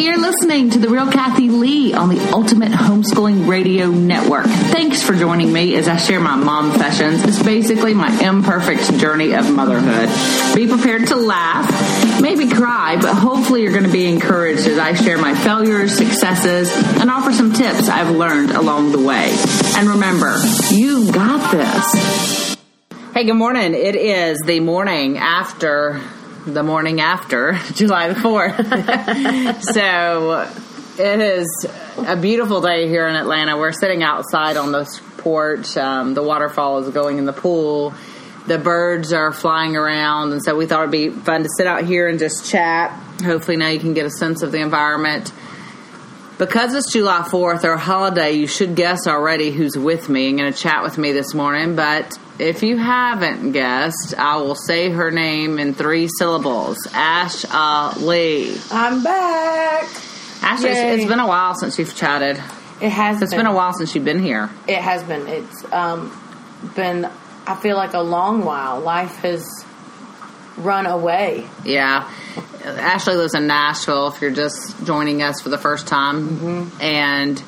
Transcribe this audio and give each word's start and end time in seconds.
You're 0.00 0.16
listening 0.16 0.70
to 0.70 0.78
The 0.78 0.88
Real 0.88 1.12
Kathy 1.12 1.50
Lee 1.50 1.92
on 1.92 2.08
the 2.08 2.32
Ultimate 2.32 2.72
Homeschooling 2.72 3.46
Radio 3.46 3.90
Network. 3.90 4.46
Thanks 4.46 5.02
for 5.02 5.14
joining 5.14 5.52
me 5.52 5.74
as 5.76 5.88
I 5.88 5.98
share 5.98 6.20
my 6.20 6.36
mom 6.36 6.74
sessions. 6.78 7.22
It's 7.22 7.42
basically 7.42 7.92
my 7.92 8.08
imperfect 8.18 8.98
journey 8.98 9.34
of 9.34 9.50
motherhood. 9.50 10.08
Be 10.56 10.66
prepared 10.66 11.08
to 11.08 11.16
laugh, 11.16 12.22
maybe 12.22 12.48
cry, 12.48 12.96
but 12.98 13.12
hopefully 13.14 13.60
you're 13.62 13.72
going 13.72 13.84
to 13.84 13.92
be 13.92 14.06
encouraged 14.06 14.66
as 14.66 14.78
I 14.78 14.94
share 14.94 15.18
my 15.18 15.34
failures, 15.34 15.94
successes, 15.94 16.72
and 16.98 17.10
offer 17.10 17.30
some 17.34 17.52
tips 17.52 17.90
I've 17.90 18.10
learned 18.10 18.52
along 18.52 18.92
the 18.92 19.02
way. 19.02 19.36
And 19.76 19.86
remember, 19.86 20.34
you 20.70 21.12
got 21.12 21.52
this. 21.52 22.56
Hey, 23.12 23.24
good 23.24 23.34
morning. 23.34 23.74
It 23.74 23.96
is 23.96 24.38
the 24.46 24.60
morning 24.60 25.18
after 25.18 26.00
the 26.46 26.62
morning 26.62 27.00
after 27.00 27.52
July 27.74 28.08
the 28.08 28.14
4th. 28.14 29.62
so 29.74 30.48
it 31.02 31.20
is 31.20 31.66
a 31.98 32.16
beautiful 32.16 32.60
day 32.60 32.88
here 32.88 33.06
in 33.08 33.16
Atlanta. 33.16 33.56
We're 33.56 33.72
sitting 33.72 34.02
outside 34.02 34.56
on 34.56 34.72
this 34.72 35.00
porch. 35.18 35.76
Um, 35.76 36.14
the 36.14 36.22
waterfall 36.22 36.78
is 36.78 36.92
going 36.92 37.18
in 37.18 37.26
the 37.26 37.32
pool. 37.32 37.94
The 38.46 38.58
birds 38.58 39.12
are 39.12 39.32
flying 39.32 39.76
around. 39.76 40.32
And 40.32 40.42
so 40.42 40.56
we 40.56 40.66
thought 40.66 40.80
it'd 40.80 40.90
be 40.90 41.10
fun 41.10 41.42
to 41.42 41.48
sit 41.56 41.66
out 41.66 41.84
here 41.84 42.08
and 42.08 42.18
just 42.18 42.50
chat. 42.50 42.90
Hopefully, 43.22 43.56
now 43.56 43.68
you 43.68 43.78
can 43.78 43.92
get 43.94 44.06
a 44.06 44.10
sense 44.10 44.42
of 44.42 44.50
the 44.50 44.60
environment. 44.60 45.32
Because 46.40 46.72
it's 46.72 46.90
July 46.90 47.18
4th, 47.20 47.64
our 47.64 47.76
holiday, 47.76 48.32
you 48.32 48.46
should 48.46 48.74
guess 48.74 49.06
already 49.06 49.50
who's 49.50 49.76
with 49.76 50.08
me 50.08 50.30
and 50.30 50.38
going 50.38 50.50
to 50.50 50.58
chat 50.58 50.82
with 50.82 50.96
me 50.96 51.12
this 51.12 51.34
morning. 51.34 51.76
But 51.76 52.18
if 52.38 52.62
you 52.62 52.78
haven't 52.78 53.52
guessed, 53.52 54.14
I 54.16 54.38
will 54.38 54.54
say 54.54 54.88
her 54.88 55.10
name 55.10 55.58
in 55.58 55.74
three 55.74 56.08
syllables 56.08 56.78
Ash 56.94 57.44
Lee. 57.98 58.58
I'm 58.70 59.04
back. 59.04 59.84
Ash, 60.40 60.64
it's, 60.64 61.02
it's 61.02 61.04
been 61.04 61.20
a 61.20 61.28
while 61.28 61.54
since 61.56 61.78
you've 61.78 61.94
chatted. 61.94 62.38
It 62.80 62.88
has 62.88 63.20
It's 63.20 63.32
been. 63.32 63.40
been 63.40 63.46
a 63.46 63.54
while 63.54 63.74
since 63.74 63.94
you've 63.94 64.06
been 64.06 64.22
here. 64.22 64.48
It 64.66 64.78
has 64.78 65.02
been. 65.02 65.26
It's 65.26 65.70
um, 65.70 66.10
been, 66.74 67.04
I 67.46 67.54
feel 67.56 67.76
like 67.76 67.92
a 67.92 68.00
long 68.00 68.46
while. 68.46 68.80
Life 68.80 69.16
has 69.16 69.46
run 70.56 70.86
away. 70.86 71.46
Yeah. 71.64 72.10
Ashley 72.64 73.16
lives 73.16 73.34
in 73.34 73.46
Nashville 73.46 74.08
if 74.08 74.20
you're 74.20 74.30
just 74.30 74.84
joining 74.84 75.22
us 75.22 75.40
for 75.40 75.48
the 75.48 75.58
first 75.58 75.86
time. 75.86 76.28
Mm-hmm. 76.28 76.82
And 76.82 77.42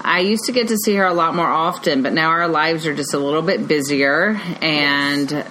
I 0.00 0.20
used 0.20 0.44
to 0.46 0.52
get 0.52 0.68
to 0.68 0.76
see 0.76 0.94
her 0.96 1.04
a 1.04 1.14
lot 1.14 1.34
more 1.34 1.46
often, 1.46 2.02
but 2.02 2.12
now 2.12 2.30
our 2.30 2.48
lives 2.48 2.86
are 2.86 2.94
just 2.94 3.14
a 3.14 3.18
little 3.18 3.42
bit 3.42 3.68
busier. 3.68 4.40
And 4.60 5.46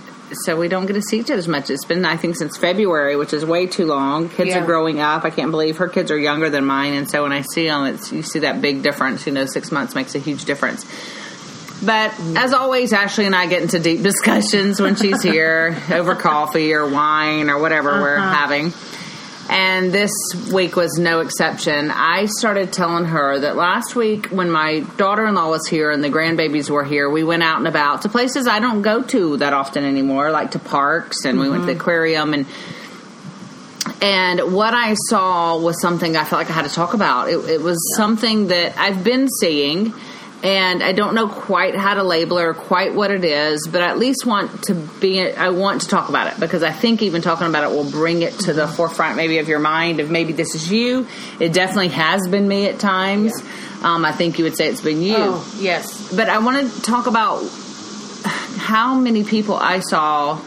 so 0.45 0.57
we 0.57 0.67
don't 0.67 0.85
get 0.85 0.93
to 0.93 1.01
see 1.01 1.19
each 1.19 1.31
other 1.31 1.39
as 1.39 1.47
much. 1.47 1.69
It's 1.69 1.85
been, 1.85 2.03
I 2.03 2.17
think, 2.17 2.35
since 2.35 2.57
February, 2.57 3.15
which 3.15 3.31
is 3.31 3.45
way 3.45 3.67
too 3.67 3.85
long. 3.85 4.27
Kids 4.27 4.49
Yeah. 4.49 4.61
are 4.61 4.65
growing 4.65 4.99
up. 4.99 5.23
I 5.23 5.29
can't 5.29 5.51
believe 5.51 5.77
her 5.77 5.87
kids 5.87 6.11
are 6.11 6.17
younger 6.19 6.49
than 6.49 6.65
mine. 6.65 6.93
And 6.93 7.09
so 7.09 7.23
when 7.23 7.31
I 7.31 7.41
see 7.43 7.67
them, 7.67 7.85
it's, 7.85 8.11
you 8.11 8.23
see 8.23 8.39
that 8.39 8.61
big 8.61 8.83
difference. 8.83 9.25
You 9.25 9.31
know, 9.31 9.45
six 9.45 9.71
months 9.71 9.95
makes 9.95 10.15
a 10.15 10.19
huge 10.19 10.43
difference. 10.43 10.85
But 11.83 12.19
as 12.35 12.53
always, 12.53 12.91
Ashley 12.91 13.25
and 13.25 13.35
I 13.35 13.45
get 13.47 13.61
into 13.61 13.79
deep 13.79 14.01
discussions 14.01 14.81
when 14.81 14.95
she's 14.95 15.21
here 15.21 15.77
over 15.91 16.15
coffee 16.15 16.73
or 16.73 16.89
wine 16.89 17.49
or 17.49 17.59
whatever 17.59 18.01
we're 18.01 18.17
uh-huh. 18.17 18.33
having. 18.33 18.73
And 19.49 19.93
this 19.93 20.11
week 20.51 20.75
was 20.75 20.97
no 20.97 21.21
exception. 21.21 21.89
I 21.89 22.25
started 22.25 22.73
telling 22.73 23.05
her 23.05 23.39
that 23.39 23.55
last 23.55 23.95
week 23.95 24.27
when 24.27 24.51
my 24.51 24.81
daughter 24.97 25.25
in 25.25 25.35
law 25.35 25.49
was 25.49 25.65
here 25.67 25.89
and 25.89 26.03
the 26.03 26.09
grandbabies 26.09 26.69
were 26.69 26.83
here, 26.83 27.09
we 27.09 27.23
went 27.23 27.43
out 27.43 27.57
and 27.57 27.67
about 27.67 28.01
to 28.01 28.09
places 28.09 28.45
I 28.45 28.59
don't 28.59 28.81
go 28.81 29.03
to 29.03 29.37
that 29.37 29.53
often 29.53 29.85
anymore, 29.85 30.31
like 30.31 30.51
to 30.51 30.59
parks 30.59 31.23
and 31.23 31.39
we 31.39 31.49
went 31.49 31.61
to 31.61 31.65
the 31.67 31.71
mm-hmm. 31.73 31.81
aquarium 31.81 32.33
and 32.33 32.45
and 34.01 34.53
what 34.53 34.73
I 34.73 34.95
saw 35.07 35.57
was 35.57 35.81
something 35.81 36.15
I 36.17 36.23
felt 36.23 36.41
like 36.41 36.49
I 36.49 36.53
had 36.53 36.67
to 36.67 36.73
talk 36.73 36.93
about. 36.93 37.29
It, 37.29 37.37
it 37.49 37.61
was 37.61 37.77
something 37.95 38.47
that 38.47 38.77
I've 38.77 39.03
been 39.03 39.27
seeing, 39.29 39.93
and 40.43 40.83
I 40.83 40.91
don't 40.91 41.15
know 41.15 41.27
quite 41.27 41.75
how 41.75 41.95
to 41.95 42.03
label 42.03 42.37
it 42.37 42.43
or 42.43 42.53
quite 42.53 42.93
what 42.93 43.09
it 43.09 43.23
is, 43.25 43.67
but 43.71 43.81
I 43.81 43.87
at 43.89 43.97
least 43.97 44.25
want 44.25 44.63
to 44.65 44.75
be. 44.75 45.19
I 45.21 45.49
want 45.49 45.81
to 45.81 45.87
talk 45.87 46.09
about 46.09 46.31
it 46.31 46.39
because 46.39 46.61
I 46.63 46.71
think 46.71 47.01
even 47.01 47.21
talking 47.21 47.47
about 47.47 47.63
it 47.63 47.75
will 47.75 47.89
bring 47.89 48.21
it 48.21 48.33
to 48.41 48.53
the 48.53 48.67
forefront, 48.67 49.15
maybe 49.17 49.39
of 49.39 49.47
your 49.47 49.59
mind. 49.59 49.99
Of 49.99 50.11
maybe 50.11 50.33
this 50.33 50.53
is 50.53 50.71
you. 50.71 51.07
It 51.39 51.53
definitely 51.53 51.89
has 51.89 52.27
been 52.27 52.47
me 52.47 52.67
at 52.67 52.77
times. 52.79 53.33
Um, 53.81 54.05
I 54.05 54.11
think 54.11 54.37
you 54.37 54.43
would 54.45 54.55
say 54.57 54.67
it's 54.67 54.81
been 54.81 55.01
you 55.01 55.15
Oh, 55.17 55.55
yes. 55.59 56.13
but 56.15 56.29
I 56.29 56.39
want 56.39 56.71
to 56.71 56.81
talk 56.81 57.07
about 57.07 57.43
how 58.57 58.95
many 58.95 59.23
people 59.23 59.55
I 59.55 59.79
saw 59.79 60.39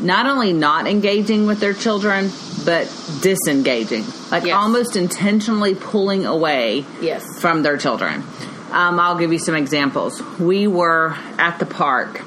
not 0.00 0.26
only 0.26 0.52
not 0.52 0.86
engaging 0.86 1.46
with 1.46 1.60
their 1.60 1.74
children, 1.74 2.30
but 2.64 2.86
disengaging, 3.22 4.04
like 4.30 4.44
Yes. 4.44 4.54
almost 4.56 4.96
intentionally 4.96 5.74
pulling 5.74 6.26
away 6.26 6.84
Yes. 7.00 7.24
from 7.40 7.62
their 7.62 7.76
children. 7.76 8.24
Um, 8.70 9.00
I'll 9.00 9.18
give 9.18 9.32
you 9.32 9.38
some 9.38 9.56
examples. 9.56 10.22
We 10.38 10.66
were 10.66 11.16
at 11.38 11.58
the 11.58 11.66
park. 11.66 12.22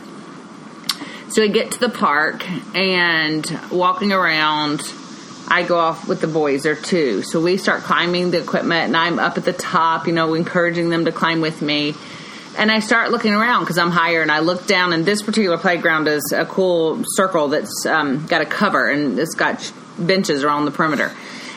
So 1.29 1.41
we 1.41 1.49
get 1.49 1.71
to 1.71 1.79
the 1.79 1.89
park 1.89 2.47
and 2.75 3.43
walking 3.71 4.11
around, 4.11 4.81
I 5.47 5.63
go 5.63 5.79
off 5.79 6.07
with 6.07 6.21
the 6.21 6.27
boys. 6.27 6.65
Are 6.65 6.75
two. 6.75 7.23
So 7.23 7.41
we 7.41 7.57
start 7.57 7.83
climbing 7.83 8.31
the 8.31 8.39
equipment, 8.39 8.87
and 8.87 8.97
I'm 8.97 9.19
up 9.19 9.37
at 9.37 9.45
the 9.45 9.53
top, 9.53 10.05
you 10.05 10.13
know, 10.13 10.33
encouraging 10.33 10.89
them 10.89 11.05
to 11.05 11.11
climb 11.11 11.41
with 11.41 11.61
me. 11.61 11.95
And 12.57 12.69
I 12.71 12.79
start 12.79 13.09
looking 13.09 13.33
around 13.33 13.61
because 13.61 13.79
I'm 13.79 13.89
higher, 13.89 14.21
and 14.21 14.31
I 14.31 14.39
look 14.39 14.67
down, 14.67 14.93
and 14.93 15.05
this 15.05 15.23
particular 15.23 15.57
playground 15.57 16.07
is 16.07 16.33
a 16.35 16.45
cool 16.45 17.03
circle 17.15 17.47
that's 17.47 17.85
um, 17.87 18.27
got 18.27 18.41
a 18.41 18.45
cover, 18.45 18.89
and 18.89 19.17
it's 19.17 19.33
got 19.33 19.73
benches 19.97 20.43
around 20.43 20.65
the 20.65 20.71
perimeter. 20.71 21.11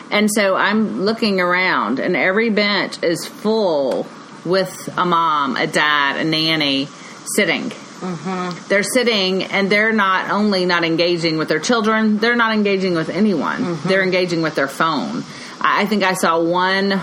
And 0.09 0.31
so 0.31 0.55
I'm 0.55 1.01
looking 1.03 1.39
around, 1.39 1.99
and 1.99 2.15
every 2.15 2.49
bench 2.49 3.03
is 3.03 3.27
full 3.27 4.07
with 4.47 4.89
a 4.97 5.05
mom, 5.05 5.55
a 5.55 5.67
dad, 5.67 6.17
a 6.17 6.23
nanny 6.23 6.87
sitting. 7.35 7.69
Mm-hmm. 7.69 8.67
They're 8.69 8.83
sitting 8.83 9.43
and 9.43 9.69
they're 9.71 9.93
not 9.93 10.29
only 10.29 10.65
not 10.65 10.83
engaging 10.83 11.37
with 11.37 11.47
their 11.47 11.59
children, 11.59 12.19
they're 12.19 12.35
not 12.35 12.53
engaging 12.53 12.93
with 12.93 13.09
anyone. 13.09 13.59
Mm-hmm. 13.61 13.89
They're 13.89 14.03
engaging 14.03 14.41
with 14.41 14.55
their 14.55 14.67
phone. 14.67 15.23
I 15.59 15.81
I 15.81 15.85
think 15.87 16.03
I 16.03 16.13
saw 16.13 16.39
one, 16.39 17.01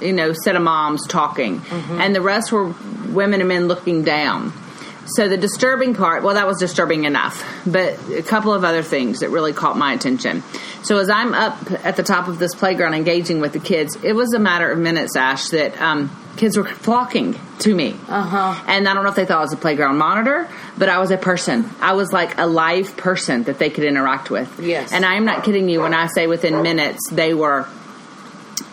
you 0.00 0.12
know, 0.12 0.32
set 0.32 0.56
of 0.56 0.62
moms 0.62 1.06
talking, 1.06 1.60
mm-hmm. 1.60 2.00
and 2.00 2.14
the 2.14 2.20
rest 2.20 2.52
were 2.52 2.74
women 3.08 3.40
and 3.40 3.48
men 3.48 3.68
looking 3.68 4.02
down. 4.02 4.52
So 5.06 5.28
the 5.28 5.36
disturbing 5.36 5.94
part, 5.94 6.22
well, 6.22 6.34
that 6.34 6.46
was 6.46 6.58
disturbing 6.58 7.04
enough, 7.04 7.44
but 7.66 7.98
a 8.10 8.22
couple 8.22 8.52
of 8.52 8.64
other 8.64 8.82
things 8.82 9.20
that 9.20 9.30
really 9.30 9.52
caught 9.52 9.76
my 9.76 9.92
attention. 9.92 10.42
So 10.82 10.98
as 10.98 11.08
I'm 11.08 11.32
up 11.32 11.70
at 11.84 11.96
the 11.96 12.02
top 12.02 12.28
of 12.28 12.38
this 12.38 12.54
playground 12.54 12.94
engaging 12.94 13.40
with 13.40 13.52
the 13.52 13.60
kids, 13.60 13.96
it 14.02 14.14
was 14.14 14.32
a 14.34 14.38
matter 14.38 14.70
of 14.70 14.78
minutes, 14.78 15.16
Ash, 15.16 15.48
that 15.50 15.80
um, 15.80 16.10
kids 16.36 16.56
were 16.56 16.64
flocking 16.64 17.38
to 17.60 17.74
me. 17.74 17.96
Uh-huh. 18.08 18.64
And 18.66 18.88
I 18.88 18.94
don't 18.94 19.04
know 19.04 19.10
if 19.10 19.16
they 19.16 19.24
thought 19.24 19.38
I 19.38 19.42
was 19.42 19.52
a 19.52 19.56
playground 19.56 19.98
monitor, 19.98 20.48
but 20.76 20.88
I 20.88 20.98
was 20.98 21.10
a 21.10 21.16
person. 21.16 21.68
I 21.80 21.94
was 21.94 22.12
like 22.12 22.38
a 22.38 22.46
live 22.46 22.96
person 22.96 23.44
that 23.44 23.58
they 23.58 23.70
could 23.70 23.84
interact 23.84 24.30
with. 24.30 24.60
Yes. 24.60 24.92
And 24.92 25.04
I'm 25.04 25.24
not 25.24 25.44
kidding 25.44 25.68
you 25.68 25.80
when 25.80 25.94
I 25.94 26.06
say 26.08 26.26
within 26.26 26.62
minutes 26.62 27.08
they 27.10 27.34
were 27.34 27.66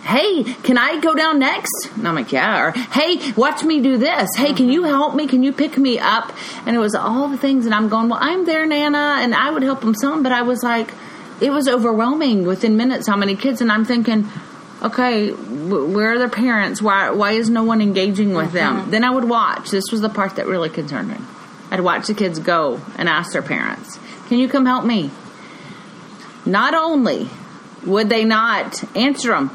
hey, 0.03 0.44
can 0.44 0.78
I 0.78 1.00
go 1.00 1.16
down 1.16 1.40
next? 1.40 1.90
And 1.96 2.08
I'm 2.08 2.16
like, 2.16 2.31
yeah. 2.31 2.62
Or, 2.62 2.72
hey, 2.72 3.31
watch 3.34 3.64
me 3.64 3.81
do 3.81 3.97
this. 3.97 4.30
Hey, 4.36 4.53
can 4.53 4.69
you 4.69 4.81
mm-hmm. 4.81 4.90
help 4.90 5.16
me? 5.16 5.28
Can 5.28 5.44
you 5.44 5.53
pick 5.53 5.78
me 5.78 5.97
up? 5.97 6.34
And 6.66 6.75
it 6.75 6.80
was 6.80 6.94
all 6.94 7.30
the 7.30 7.38
things, 7.38 7.66
and 7.66 7.74
I'm 7.74 7.90
going, 7.90 8.09
well, 8.09 8.19
I'm 8.22 8.46
there, 8.46 8.66
Nana, 8.66 9.18
and 9.22 9.34
I 9.34 9.50
would 9.50 9.64
help 9.64 9.81
them 9.81 9.96
some, 9.96 10.22
but 10.22 10.31
I 10.31 10.41
was 10.41 10.62
like, 10.62 10.94
it 11.41 11.52
was 11.52 11.68
overwhelming 11.68 12.46
within 12.46 12.78
minutes 12.78 13.08
how 13.08 13.18
many 13.18 13.36
kids, 13.36 13.62
and 13.62 13.72
I'm 13.72 13.86
thinking, 13.86 14.30
okay, 14.81 15.31
where 15.31 16.14
are 16.14 16.20
their 16.20 16.30
parents? 16.30 16.81
Why, 16.81 17.09
why 17.12 17.31
is 17.31 17.50
no 17.50 17.64
one 17.64 17.81
engaging 17.81 18.34
with 18.34 18.47
mm-hmm. 18.47 18.78
them? 18.80 18.91
Then 18.91 19.03
I 19.03 19.09
would 19.09 19.24
watch. 19.24 19.72
This 19.72 19.85
was 19.91 20.02
the 20.02 20.09
part 20.09 20.35
that 20.35 20.47
really 20.47 20.70
concerned 20.70 21.09
me. 21.09 21.18
I'd 21.72 21.80
watch 21.80 22.08
the 22.08 22.14
kids 22.14 22.40
go 22.40 22.81
and 22.97 23.08
ask 23.08 23.31
their 23.31 23.41
parents, 23.41 23.97
can 24.28 24.38
you 24.38 24.47
come 24.50 24.66
help 24.66 24.85
me? 24.85 25.12
Not 26.46 26.74
only 26.74 27.30
would 27.85 28.09
they 28.09 28.25
not 28.25 28.84
answer 28.96 29.30
them, 29.30 29.50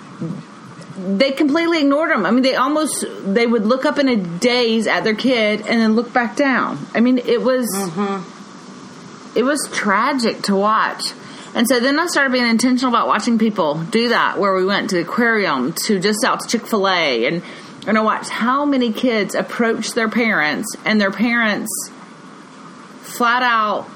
they 0.98 1.30
completely 1.30 1.80
ignored 1.80 2.10
them. 2.10 2.26
I 2.26 2.30
mean, 2.30 2.42
they 2.42 2.56
almost 2.56 3.04
they 3.24 3.46
would 3.46 3.64
look 3.64 3.84
up 3.84 3.98
in 3.98 4.08
a 4.08 4.16
daze 4.16 4.86
at 4.86 5.04
their 5.04 5.14
kid 5.14 5.60
and 5.60 5.80
then 5.80 5.94
look 5.94 6.12
back 6.12 6.36
down. 6.36 6.78
I 6.94 7.00
mean, 7.00 7.18
it 7.18 7.40
was 7.40 7.68
it 9.36 9.44
was 9.44 9.68
tragic 9.72 10.42
to 10.42 10.56
watch. 10.56 11.12
And 11.54 11.66
so 11.66 11.80
then 11.80 11.98
I 11.98 12.06
started 12.06 12.32
being 12.32 12.46
intentional 12.46 12.92
about 12.92 13.06
watching 13.08 13.38
people 13.38 13.76
do 13.76 14.10
that. 14.10 14.38
Where 14.38 14.54
we 14.54 14.64
went 14.64 14.90
to 14.90 14.96
the 14.96 15.02
aquarium, 15.02 15.72
to 15.86 15.98
just 15.98 16.24
out 16.24 16.40
to 16.40 16.48
Chick 16.48 16.66
Fil 16.66 16.88
A, 16.88 17.26
and 17.26 17.42
and 17.86 17.96
I 17.96 18.00
watched 18.00 18.30
how 18.30 18.64
many 18.64 18.92
kids 18.92 19.34
approach 19.34 19.92
their 19.92 20.08
parents, 20.08 20.76
and 20.84 21.00
their 21.00 21.10
parents 21.10 21.90
flat 23.02 23.42
out 23.42 23.88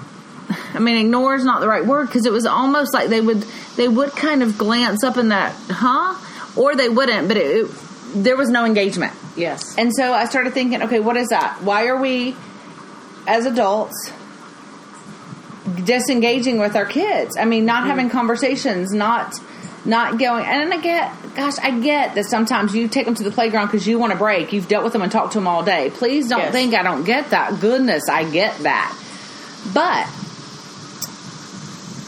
I 0.74 0.78
mean, 0.78 0.96
ignore 0.96 1.34
is 1.34 1.44
not 1.44 1.60
the 1.60 1.68
right 1.68 1.84
word 1.84 2.06
because 2.06 2.26
it 2.26 2.32
was 2.32 2.46
almost 2.46 2.92
like 2.94 3.08
they 3.08 3.20
would 3.20 3.44
they 3.76 3.88
would 3.88 4.10
kind 4.12 4.42
of 4.42 4.58
glance 4.58 5.04
up 5.04 5.16
in 5.16 5.28
that, 5.28 5.54
huh? 5.68 6.18
Or 6.56 6.74
they 6.74 6.88
wouldn't, 6.88 7.28
but 7.28 7.36
it, 7.36 7.64
it 7.64 7.70
there 8.14 8.36
was 8.36 8.48
no 8.50 8.64
engagement. 8.64 9.12
Yes. 9.36 9.76
And 9.78 9.94
so 9.94 10.12
I 10.12 10.26
started 10.26 10.52
thinking, 10.52 10.82
okay, 10.82 11.00
what 11.00 11.16
is 11.16 11.28
that? 11.28 11.62
Why 11.62 11.86
are 11.86 11.96
we, 11.96 12.36
as 13.26 13.46
adults, 13.46 14.12
disengaging 15.84 16.58
with 16.58 16.76
our 16.76 16.84
kids? 16.84 17.36
I 17.36 17.44
mean, 17.44 17.64
not 17.64 17.80
mm-hmm. 17.80 17.90
having 17.90 18.10
conversations, 18.10 18.92
not 18.92 19.34
not 19.84 20.18
going. 20.18 20.44
And 20.44 20.72
I 20.72 20.80
get, 20.80 21.12
gosh, 21.34 21.58
I 21.58 21.80
get 21.80 22.14
that 22.14 22.26
sometimes 22.26 22.74
you 22.74 22.86
take 22.86 23.04
them 23.04 23.14
to 23.16 23.24
the 23.24 23.32
playground 23.32 23.66
because 23.66 23.86
you 23.86 23.98
want 23.98 24.12
a 24.12 24.16
break. 24.16 24.52
You've 24.52 24.68
dealt 24.68 24.84
with 24.84 24.92
them 24.92 25.02
and 25.02 25.10
talked 25.10 25.32
to 25.32 25.38
them 25.38 25.48
all 25.48 25.64
day. 25.64 25.90
Please 25.90 26.28
don't 26.28 26.38
Yes. 26.40 26.52
think 26.52 26.74
I 26.74 26.82
don't 26.82 27.04
get 27.04 27.30
that. 27.30 27.60
Goodness, 27.60 28.08
I 28.08 28.30
get 28.30 28.56
that. 28.58 28.96
But 29.74 30.06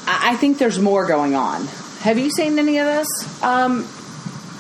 I 0.07 0.37
think 0.37 0.59
there's 0.59 0.79
more 0.79 1.07
going 1.07 1.35
on. 1.35 1.67
Have 2.01 2.19
you 2.19 2.31
seen 2.31 2.59
any 2.59 2.79
of 2.79 2.87
this? 2.87 3.43
Um, 3.43 3.89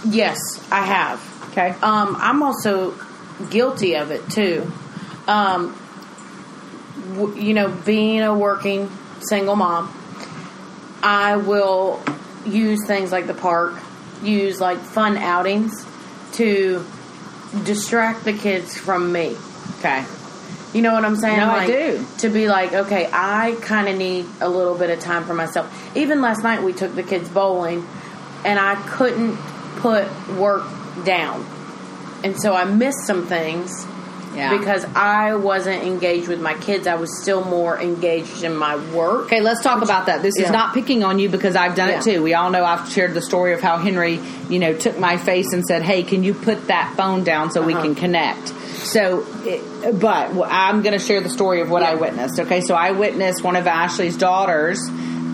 yes, 0.08 0.38
I 0.70 0.84
have. 0.84 1.48
Okay. 1.50 1.70
Um, 1.82 2.16
I'm 2.18 2.42
also 2.42 2.94
guilty 3.50 3.96
of 3.96 4.10
it 4.10 4.28
too. 4.30 4.70
Um, 5.26 5.78
w- 7.14 7.34
you 7.40 7.54
know, 7.54 7.68
being 7.68 8.22
a 8.22 8.34
working 8.34 8.90
single 9.20 9.56
mom, 9.56 9.92
I 11.02 11.36
will 11.36 12.02
use 12.46 12.86
things 12.86 13.12
like 13.12 13.26
the 13.26 13.34
park, 13.34 13.74
use 14.22 14.60
like 14.60 14.78
fun 14.78 15.16
outings 15.16 15.86
to 16.32 16.84
distract 17.64 18.24
the 18.24 18.32
kids 18.32 18.76
from 18.76 19.12
me. 19.12 19.36
Okay. 19.78 20.04
You 20.74 20.82
know 20.82 20.92
what 20.92 21.04
I'm 21.04 21.16
saying? 21.16 21.38
No, 21.38 21.48
I 21.48 21.66
do. 21.66 22.04
To 22.18 22.28
be 22.28 22.48
like, 22.48 22.72
okay, 22.72 23.08
I 23.12 23.56
kind 23.62 23.88
of 23.88 23.96
need 23.96 24.26
a 24.40 24.48
little 24.48 24.76
bit 24.76 24.90
of 24.90 24.98
time 24.98 25.24
for 25.24 25.32
myself. 25.32 25.72
Even 25.96 26.20
last 26.20 26.42
night, 26.42 26.62
we 26.64 26.72
took 26.72 26.94
the 26.94 27.04
kids 27.04 27.28
bowling, 27.28 27.86
and 28.44 28.58
I 28.58 28.74
couldn't 28.88 29.36
put 29.76 30.06
work 30.36 30.64
down, 31.04 31.46
and 32.24 32.36
so 32.40 32.54
I 32.54 32.64
missed 32.64 33.06
some 33.06 33.26
things 33.26 33.86
Yeah. 34.34 34.56
because 34.58 34.84
I 34.94 35.34
wasn't 35.34 35.82
engaged 35.84 36.28
with 36.28 36.40
my 36.40 36.54
kids. 36.54 36.86
I 36.86 36.94
was 36.96 37.20
still 37.22 37.44
more 37.44 37.80
engaged 37.80 38.42
in 38.42 38.56
my 38.56 38.76
work. 38.92 39.26
Okay, 39.26 39.40
let's 39.40 39.62
talk 39.62 39.82
about 39.82 40.06
that. 40.06 40.22
This 40.22 40.36
is 40.38 40.50
not 40.50 40.74
picking 40.74 41.04
on 41.04 41.18
you 41.18 41.28
because 41.28 41.54
I've 41.56 41.74
done 41.76 41.90
it 41.90 42.02
too. 42.02 42.22
We 42.22 42.34
all 42.34 42.50
know 42.50 42.64
I've 42.64 42.90
shared 42.90 43.14
the 43.14 43.22
story 43.22 43.52
of 43.54 43.60
how 43.60 43.76
Henry, 43.78 44.20
you 44.48 44.58
know, 44.58 44.72
took 44.74 44.98
my 44.98 45.16
face 45.16 45.52
and 45.52 45.64
said, 45.64 45.82
"Hey, 45.82 46.02
can 46.02 46.24
you 46.24 46.34
put 46.34 46.66
that 46.68 46.94
phone 46.96 47.22
down 47.24 47.50
so 47.52 47.62
we 47.62 47.74
Uh-huh. 47.74 47.82
can 47.84 47.94
connect?" 47.94 48.48
So, 48.48 49.24
it, 49.44 49.98
but 50.00 50.30
I'm 50.50 50.82
going 50.82 50.92
to 50.98 51.04
share 51.04 51.20
the 51.20 51.30
story 51.30 51.60
of 51.62 51.70
what 51.70 51.82
I 51.82 51.94
witnessed. 51.94 52.38
Okay, 52.40 52.60
so 52.60 52.74
I 52.74 52.90
witnessed 52.90 53.42
one 53.42 53.56
of 53.56 53.66
Ashley's 53.66 54.16
daughters. 54.16 54.78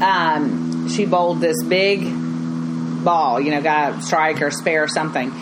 Um, 0.03 0.89
she 0.89 1.05
bowled 1.07 1.41
this 1.41 1.57
big 1.65 2.05
ball, 3.05 3.41
you 3.41 3.51
know, 3.51 3.61
got 3.63 3.99
a 3.99 4.03
strike 4.03 4.41
or 4.43 4.51
spare 4.51 4.85
or 4.85 4.89
something. 4.89 5.33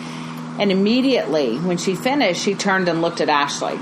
And 0.59 0.71
immediately 0.71 1.57
when 1.57 1.77
she 1.77 1.95
finished, 1.95 2.41
she 2.43 2.53
turned 2.53 2.89
and 2.89 3.01
looked 3.01 3.21
at 3.21 3.29
Ashley 3.29 3.77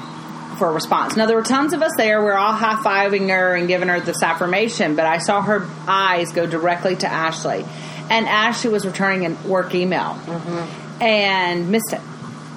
for 0.58 0.70
a 0.70 0.72
response. 0.72 1.16
Now, 1.16 1.26
there 1.26 1.36
were 1.36 1.44
tons 1.44 1.74
of 1.74 1.82
us 1.82 1.92
there. 1.98 2.24
We 2.24 2.30
are 2.30 2.38
all 2.38 2.54
high 2.54 2.76
fiving 2.76 3.30
her 3.30 3.56
and 3.56 3.68
giving 3.68 3.90
her 3.90 4.00
this 4.00 4.22
affirmation, 4.24 4.96
but 4.96 5.06
I 5.06 5.18
saw 5.20 5.42
her 5.42 5.68
eyes 5.88 6.32
go 6.32 6.46
directly 6.46 6.96
to 6.98 7.08
Ashley. 7.08 7.66
And 8.10 8.28
Ashley 8.28 8.70
was 8.70 8.86
returning 8.86 9.26
a 9.26 9.48
work 9.48 9.76
email 9.76 10.14
mm-hmm. 10.14 11.02
and 11.04 11.70
missed 11.72 11.94
it. 11.94 12.02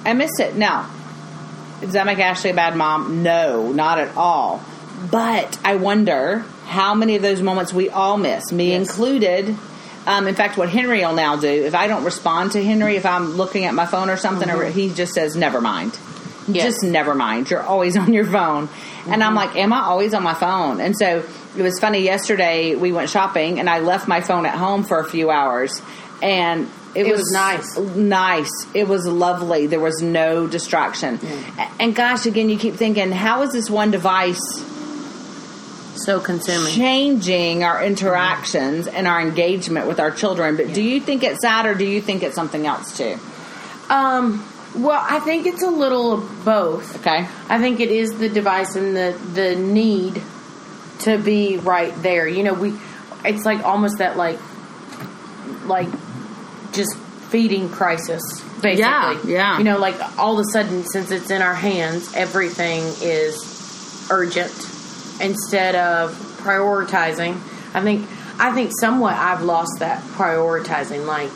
I 0.05 0.13
missed 0.13 0.39
it. 0.39 0.55
Now, 0.55 0.89
does 1.81 1.93
that 1.93 2.05
make 2.05 2.19
Ashley 2.19 2.51
a 2.51 2.53
bad 2.53 2.75
mom? 2.75 3.23
No, 3.23 3.71
not 3.71 3.99
at 3.99 4.15
all. 4.15 4.63
But 5.09 5.59
I 5.65 5.75
wonder 5.75 6.45
how 6.67 6.93
many 6.95 7.15
of 7.15 7.21
those 7.21 7.41
moments 7.41 7.73
we 7.73 7.89
all 7.89 8.17
miss, 8.17 8.51
me 8.51 8.71
Yes. 8.71 8.89
included. 8.89 9.57
Um, 10.07 10.27
in 10.27 10.35
fact, 10.35 10.57
what 10.57 10.69
Henry 10.69 10.99
will 10.99 11.13
now 11.13 11.35
do, 11.35 11.47
if 11.47 11.75
I 11.75 11.87
don't 11.87 12.03
respond 12.03 12.53
to 12.53 12.63
Henry, 12.63 12.95
if 12.95 13.05
I'm 13.05 13.33
looking 13.33 13.65
at 13.65 13.73
my 13.73 13.85
phone 13.85 14.09
or 14.09 14.17
something, 14.17 14.49
or 14.49 14.65
he 14.65 14.93
just 14.93 15.13
says, 15.13 15.35
never 15.35 15.61
mind. 15.61 15.97
Yes. 16.47 16.65
Just 16.65 16.83
never 16.83 17.13
mind. 17.13 17.49
You're 17.49 17.61
always 17.61 17.95
on 18.03 18.11
your 18.11 18.25
phone. 18.25 18.69
And 19.07 19.23
I'm 19.23 19.35
like, 19.35 19.55
am 19.55 19.73
I 19.73 19.81
always 19.81 20.13
on 20.13 20.23
my 20.23 20.33
phone? 20.33 20.81
And 20.81 20.97
so 20.97 21.23
it 21.57 21.61
was 21.61 21.79
funny. 21.79 21.99
Yesterday 21.99 22.75
we 22.75 22.91
went 22.91 23.09
shopping 23.09 23.59
and 23.59 23.69
I 23.69 23.79
left 23.79 24.07
my 24.07 24.21
phone 24.21 24.45
at 24.45 24.55
home 24.55 24.83
for 24.83 24.99
a 24.99 25.09
few 25.09 25.29
hours 25.29 25.81
and 26.21 26.69
it, 26.93 27.07
It 27.07 27.11
was 27.15 27.31
nice. 27.31 27.77
Nice. 27.77 28.51
It 28.73 28.87
was 28.87 29.07
lovely. 29.07 29.67
There 29.67 29.79
was 29.79 30.01
no 30.01 30.45
distraction. 30.45 31.19
And 31.79 31.95
gosh, 31.95 32.25
again, 32.25 32.49
you 32.49 32.57
keep 32.57 32.75
thinking, 32.75 33.11
how 33.11 33.43
is 33.43 33.53
this 33.53 33.69
one 33.69 33.91
device 33.91 34.39
So 35.95 36.19
consuming. 36.19 36.73
changing 36.73 37.63
our 37.63 37.83
interactions 37.83 38.87
and 38.87 39.07
our 39.07 39.21
engagement 39.21 39.87
with 39.87 39.99
our 39.99 40.11
children? 40.11 40.55
But 40.57 40.73
do 40.73 40.81
you 40.81 40.99
think 40.99 41.23
it's 41.23 41.41
that 41.41 41.65
or 41.65 41.75
do 41.75 41.85
you 41.85 42.01
think 42.01 42.23
it's 42.23 42.35
something 42.35 42.65
else 42.65 42.97
too? 42.97 43.17
Um, 43.89 44.45
well, 44.75 45.05
I 45.07 45.19
think 45.19 45.45
it's 45.45 45.63
a 45.63 45.69
little 45.69 46.13
of 46.13 46.45
both. 46.45 46.95
Okay. 47.01 47.27
I 47.49 47.59
think 47.59 47.79
it 47.79 47.91
is 47.91 48.17
the 48.17 48.29
device 48.29 48.75
and 48.75 48.95
the 48.95 49.19
the 49.33 49.55
need 49.55 50.21
to 50.99 51.17
be 51.17 51.57
right 51.57 51.93
there. 52.01 52.27
You 52.27 52.43
know, 52.43 52.53
we 52.53 52.73
it's 53.25 53.45
like 53.45 53.63
almost 53.65 53.97
that 53.97 54.17
like 54.17 54.39
like 55.65 55.89
just 56.71 56.97
feeding 57.29 57.69
crisis 57.69 58.21
basically. 58.61 58.79
Yeah, 58.79 59.19
yeah. 59.25 59.57
You 59.57 59.63
know, 59.65 59.77
like 59.77 59.95
all 60.17 60.39
of 60.39 60.45
a 60.45 60.49
sudden 60.49 60.83
since 60.85 61.11
it's 61.11 61.29
in 61.31 61.41
our 61.41 61.55
hands, 61.55 62.13
everything 62.15 62.83
is 63.01 64.07
urgent 64.09 64.70
instead 65.21 65.75
of 65.75 66.11
prioritizing. 66.37 67.35
I 67.73 67.81
think 67.81 68.07
I 68.39 68.53
think 68.53 68.71
somewhat 68.79 69.15
I've 69.15 69.43
lost 69.43 69.79
that 69.79 70.01
prioritizing 70.01 71.05
like 71.05 71.29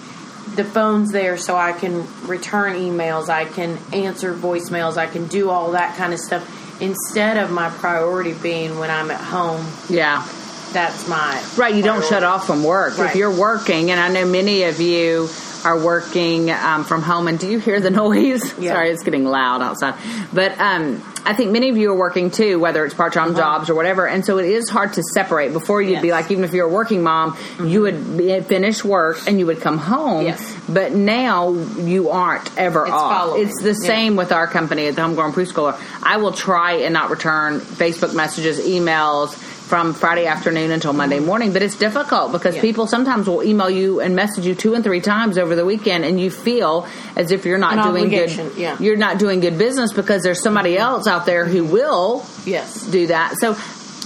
the 0.55 0.63
phone's 0.63 1.11
there 1.11 1.37
so 1.37 1.55
I 1.55 1.73
can 1.73 2.05
return 2.27 2.73
emails, 2.73 3.29
I 3.29 3.45
can 3.45 3.77
answer 3.93 4.33
voicemails, 4.33 4.97
I 4.97 5.07
can 5.07 5.27
do 5.27 5.49
all 5.49 5.71
that 5.71 5.97
kind 5.97 6.13
of 6.13 6.19
stuff 6.19 6.81
instead 6.81 7.37
of 7.37 7.51
my 7.51 7.69
priority 7.69 8.33
being 8.33 8.77
when 8.79 8.89
I'm 8.89 9.11
at 9.11 9.21
home. 9.21 9.65
Yeah. 9.89 10.27
That's 10.71 11.07
my 11.07 11.41
Right, 11.55 11.73
you 11.73 11.83
don't 11.83 12.03
shut 12.03 12.23
off 12.23 12.45
from 12.47 12.63
work. 12.63 12.99
If 12.99 13.15
you're 13.15 13.35
working, 13.35 13.91
and 13.91 13.99
I 13.99 14.09
know 14.09 14.25
many 14.25 14.63
of 14.63 14.81
you 14.81 15.29
are 15.63 15.79
working 15.79 16.51
um, 16.51 16.83
from 16.83 17.01
home, 17.01 17.27
and 17.27 17.39
do 17.39 17.47
you 17.49 17.59
hear 17.59 17.79
the 17.79 17.89
noise? 17.91 18.57
Yeah. 18.59 18.73
Sorry, 18.73 18.89
it's 18.89 19.03
getting 19.03 19.25
loud 19.25 19.61
outside. 19.61 19.95
But 20.33 20.59
um, 20.59 21.01
I 21.25 21.33
think 21.33 21.51
many 21.51 21.69
of 21.69 21.77
you 21.77 21.91
are 21.91 21.95
working 21.95 22.29
too, 22.29 22.59
whether 22.59 22.85
it's 22.85 22.93
part 22.93 23.13
time 23.13 23.31
uh-huh. 23.31 23.39
jobs 23.39 23.69
or 23.69 23.75
whatever, 23.75 24.07
and 24.07 24.23
so 24.25 24.37
it 24.37 24.45
is 24.45 24.69
hard 24.69 24.93
to 24.93 25.03
separate. 25.13 25.53
Before 25.53 25.81
you'd 25.81 26.01
be 26.01 26.11
like, 26.11 26.29
even 26.31 26.43
if 26.43 26.53
you're 26.53 26.67
a 26.67 26.71
working 26.71 27.03
mom, 27.03 27.33
mm-hmm. 27.33 27.67
you 27.67 27.81
would 27.81 28.17
be, 28.17 28.39
finish 28.41 28.83
work 28.83 29.17
and 29.27 29.39
you 29.39 29.45
would 29.47 29.61
come 29.61 29.77
home. 29.77 30.25
Yes. 30.25 30.55
But 30.69 30.93
now 30.93 31.51
you 31.51 32.09
aren't 32.09 32.55
ever 32.57 32.83
It's 32.83 32.91
off. 32.91 33.11
following. 33.11 33.47
It's 33.47 33.61
the 33.61 33.69
Yeah. 33.69 33.87
same 33.87 34.15
with 34.15 34.31
our 34.31 34.47
company 34.47 34.87
at 34.87 34.95
the 34.95 35.01
Homegrown 35.01 35.33
Preschooler. 35.33 35.75
I 36.03 36.17
will 36.17 36.31
try 36.33 36.73
and 36.73 36.93
not 36.93 37.09
return 37.09 37.59
Facebook 37.59 38.13
messages, 38.13 38.59
emails 38.59 39.35
from 39.67 39.93
Friday 39.95 40.27
afternoon 40.27 40.69
until 40.71 40.93
Monday 40.93 41.19
morning, 41.19 41.51
but 41.51 41.61
it's 41.63 41.75
difficult 41.75 42.31
because 42.31 42.55
Yeah. 42.55 42.61
people 42.61 42.85
sometimes 42.85 43.27
will 43.27 43.43
email 43.43 43.69
you 43.69 43.99
and 43.99 44.15
message 44.15 44.45
you 44.45 44.53
two 44.53 44.75
and 44.75 44.83
three 44.83 45.01
times 45.01 45.37
over 45.39 45.55
the 45.55 45.65
weekend, 45.65 46.05
and 46.05 46.19
you 46.19 46.29
feel 46.29 46.85
as 47.15 47.31
if 47.31 47.45
you're 47.45 47.57
not 47.57 47.79
An 47.79 47.91
doing 47.93 48.09
good. 48.09 48.51
yeah. 48.57 48.75
You're 48.79 48.95
not 48.95 49.17
doing 49.17 49.39
good 49.39 49.57
business 49.57 49.91
because 49.91 50.21
there's 50.21 50.41
somebody 50.43 50.77
else 50.77 51.07
out 51.07 51.25
there 51.25 51.45
who 51.45 51.63
will 51.63 52.23
Yes. 52.45 52.81
do 52.83 53.07
that. 53.07 53.33
So 53.41 53.55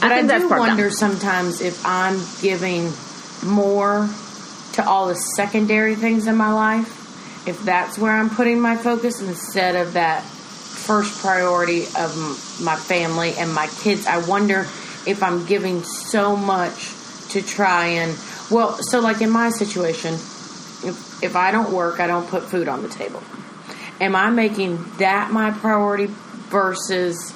But 0.01 0.11
I 0.11 0.13
I, 0.13 0.17
think 0.19 0.27
that's 0.29 0.43
do 0.43 0.47
part 0.49 0.59
wonder 0.61 0.83
that. 0.89 0.93
sometimes 0.95 1.59
if 1.59 1.85
I'm 1.85 2.17
giving 2.41 2.93
more 3.45 4.07
to 4.73 4.87
all 4.87 5.07
the 5.07 5.15
secondary 5.15 5.95
things 5.95 6.25
in 6.25 6.37
my 6.37 6.53
life, 6.53 6.95
if 7.45 7.61
that's 7.65 7.97
where 7.97 8.13
I'm 8.13 8.29
putting 8.29 8.61
my 8.61 8.77
focus 8.77 9.19
instead 9.21 9.75
of 9.75 9.93
that 9.93 10.23
first 10.23 11.19
priority 11.21 11.83
of 11.97 12.15
my 12.63 12.75
family 12.77 13.33
and 13.37 13.53
my 13.53 13.67
kids. 13.81 14.07
I 14.07 14.19
wonder 14.19 14.65
if 15.09 15.23
I'm 15.23 15.45
giving 15.45 15.83
so 15.83 16.35
much 16.35 16.93
to 17.29 17.41
try 17.41 17.85
and 17.87 18.17
well, 18.51 18.77
so 18.81 18.99
like 18.99 19.21
in 19.21 19.29
my 19.29 19.49
situation, 19.49 20.13
if 20.13 21.23
if 21.23 21.35
I 21.35 21.51
don't 21.51 21.71
work, 21.71 21.99
I 21.99 22.07
don't 22.07 22.27
put 22.27 22.43
food 22.43 22.67
on 22.67 22.81
the 22.81 22.89
table. 22.89 23.21
Am 23.99 24.15
I 24.15 24.29
making 24.29 24.83
that 24.97 25.31
my 25.31 25.51
priority 25.51 26.07
versus 26.07 27.31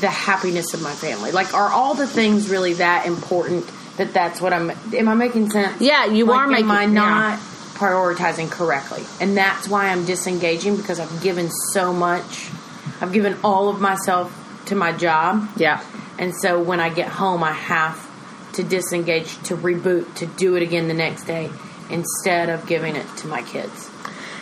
the 0.00 0.08
happiness 0.08 0.72
of 0.72 0.82
my 0.82 0.92
family? 0.92 1.32
Like, 1.32 1.52
are 1.54 1.68
all 1.68 1.94
the 1.94 2.06
things 2.06 2.48
really 2.48 2.74
that 2.74 3.06
important 3.06 3.70
that 3.96 4.14
that's 4.14 4.40
what 4.40 4.52
I'm? 4.52 4.70
Am 4.70 5.08
I 5.08 5.14
making 5.14 5.50
sense? 5.50 5.80
Yeah, 5.80 6.06
you 6.06 6.26
Like, 6.26 6.36
are 6.38 6.46
making. 6.46 6.64
Am 6.66 6.70
I 6.70 6.82
yeah. 6.82 6.88
not 6.88 7.38
prioritizing 7.74 8.50
correctly? 8.50 9.02
And 9.20 9.36
that's 9.36 9.68
why 9.68 9.88
I'm 9.88 10.04
disengaging 10.04 10.76
because 10.76 11.00
I've 11.00 11.22
given 11.22 11.50
so 11.50 11.92
much. 11.92 12.50
I've 13.00 13.12
given 13.12 13.36
all 13.42 13.68
of 13.68 13.80
myself 13.80 14.30
to 14.66 14.74
my 14.74 14.92
job, 14.92 15.48
Yeah. 15.56 15.80
and 16.18 16.34
so 16.34 16.60
when 16.62 16.80
I 16.80 16.88
get 16.88 17.08
home, 17.08 17.42
I 17.42 17.52
have 17.52 17.96
to 18.54 18.62
disengage, 18.62 19.36
to 19.44 19.56
reboot, 19.56 20.14
to 20.16 20.26
do 20.26 20.54
it 20.56 20.62
again 20.62 20.88
the 20.88 20.94
next 20.94 21.24
day 21.24 21.50
instead 21.90 22.48
of 22.48 22.66
giving 22.66 22.96
it 22.96 23.06
to 23.18 23.26
my 23.26 23.42
kids. 23.42 23.90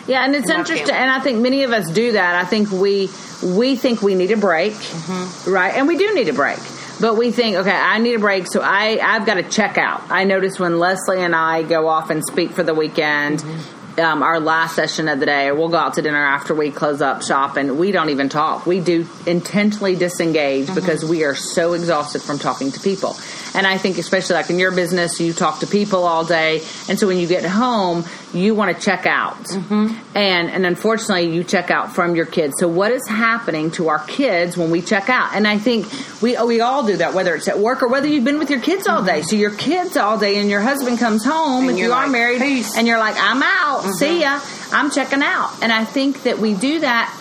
Yeah, 0.07 0.25
and 0.25 0.35
it's 0.35 0.49
and 0.49 0.59
interesting, 0.59 0.95
and 0.95 1.09
I 1.11 1.19
think 1.19 1.39
many 1.41 1.63
of 1.63 1.71
us 1.71 1.89
do 1.91 2.13
that. 2.13 2.35
I 2.35 2.43
think 2.45 2.71
we 2.71 3.09
we 3.43 3.75
think 3.75 4.01
we 4.01 4.15
need 4.15 4.31
a 4.31 4.37
break, 4.37 4.73
Mm-hmm. 4.73 5.51
right? 5.51 5.73
And 5.75 5.87
we 5.87 5.97
do 5.97 6.13
need 6.13 6.27
a 6.27 6.33
break, 6.33 6.57
but 6.99 7.15
we 7.17 7.31
think, 7.31 7.55
okay, 7.57 7.71
I 7.75 7.99
need 7.99 8.15
a 8.15 8.19
break, 8.19 8.47
so 8.47 8.61
I 8.63 8.99
I've 9.01 9.25
got 9.25 9.35
to 9.35 9.43
check 9.43 9.77
out. 9.77 10.01
I 10.09 10.23
notice 10.23 10.59
when 10.59 10.73
Lesli 10.73 11.17
and 11.19 11.35
I 11.35 11.63
go 11.63 11.87
off 11.87 12.09
and 12.09 12.23
speak 12.25 12.51
for 12.51 12.63
the 12.63 12.73
weekend. 12.73 13.39
Mm-hmm. 13.39 13.77
Um, 13.99 14.23
our 14.23 14.39
last 14.39 14.75
session 14.75 15.07
of 15.07 15.19
the 15.19 15.25
day, 15.25 15.51
we'll 15.51 15.69
go 15.69 15.77
out 15.77 15.95
to 15.95 16.01
dinner 16.01 16.23
after 16.23 16.53
we 16.55 16.71
close 16.71 17.01
up 17.01 17.23
shop, 17.23 17.57
and 17.57 17.77
we 17.77 17.91
don't 17.91 18.09
even 18.09 18.29
talk. 18.29 18.65
We 18.65 18.79
do 18.79 19.07
intentionally 19.25 19.95
disengage 19.95 20.67
Mm-hmm. 20.67 20.75
because 20.75 21.03
we 21.03 21.23
are 21.23 21.35
so 21.35 21.73
exhausted 21.73 22.21
from 22.21 22.37
talking 22.39 22.71
to 22.71 22.79
people. 22.79 23.15
And 23.53 23.67
I 23.67 23.77
think, 23.77 23.97
especially 23.97 24.35
like 24.35 24.49
in 24.49 24.59
your 24.59 24.71
business, 24.71 25.19
you 25.19 25.33
talk 25.33 25.59
to 25.59 25.67
people 25.67 26.05
all 26.05 26.23
day, 26.23 26.61
and 26.87 26.97
so 26.99 27.07
when 27.07 27.17
you 27.17 27.27
get 27.27 27.43
home, 27.45 28.05
you 28.33 28.55
want 28.55 28.75
to 28.75 28.81
check 28.81 29.05
out. 29.05 29.37
Mm-hmm. 29.43 30.17
And 30.17 30.49
and 30.49 30.65
unfortunately, 30.65 31.33
you 31.33 31.43
check 31.43 31.71
out 31.71 31.93
from 31.93 32.15
your 32.15 32.25
kids. 32.25 32.55
So 32.59 32.67
what 32.67 32.91
is 32.91 33.07
happening 33.07 33.71
to 33.71 33.89
our 33.89 33.99
kids 34.05 34.57
when 34.57 34.71
we 34.71 34.81
check 34.81 35.09
out? 35.09 35.33
And 35.33 35.47
I 35.47 35.57
think 35.57 35.87
we 36.21 36.41
we 36.43 36.61
all 36.61 36.85
do 36.85 36.97
that, 36.97 37.13
whether 37.13 37.35
it's 37.35 37.47
at 37.47 37.59
work 37.59 37.83
or 37.83 37.87
whether 37.87 38.07
you've 38.07 38.23
been 38.23 38.39
with 38.39 38.49
your 38.49 38.61
kids 38.61 38.87
all 38.87 39.03
day. 39.03 39.21
So 39.21 39.35
your 39.35 39.55
kids 39.55 39.97
all 39.97 40.17
day, 40.17 40.37
and 40.37 40.49
your 40.49 40.61
husband 40.61 40.99
comes 40.99 41.23
home, 41.25 41.67
And 41.67 41.71
if 41.71 41.77
you're 41.77 41.93
are 41.93 42.07
married, 42.07 42.41
"Peace." 42.41 42.77
and 42.77 42.87
you're 42.87 42.99
like, 42.99 43.15
I'm 43.17 43.43
out. 43.43 43.93
See 43.95 44.21
ya. 44.21 44.39
I'm 44.71 44.89
checking 44.91 45.21
out. 45.21 45.51
And 45.61 45.71
I 45.71 45.83
think 45.85 46.23
that 46.23 46.39
we 46.39 46.53
do 46.53 46.79
that. 46.79 47.17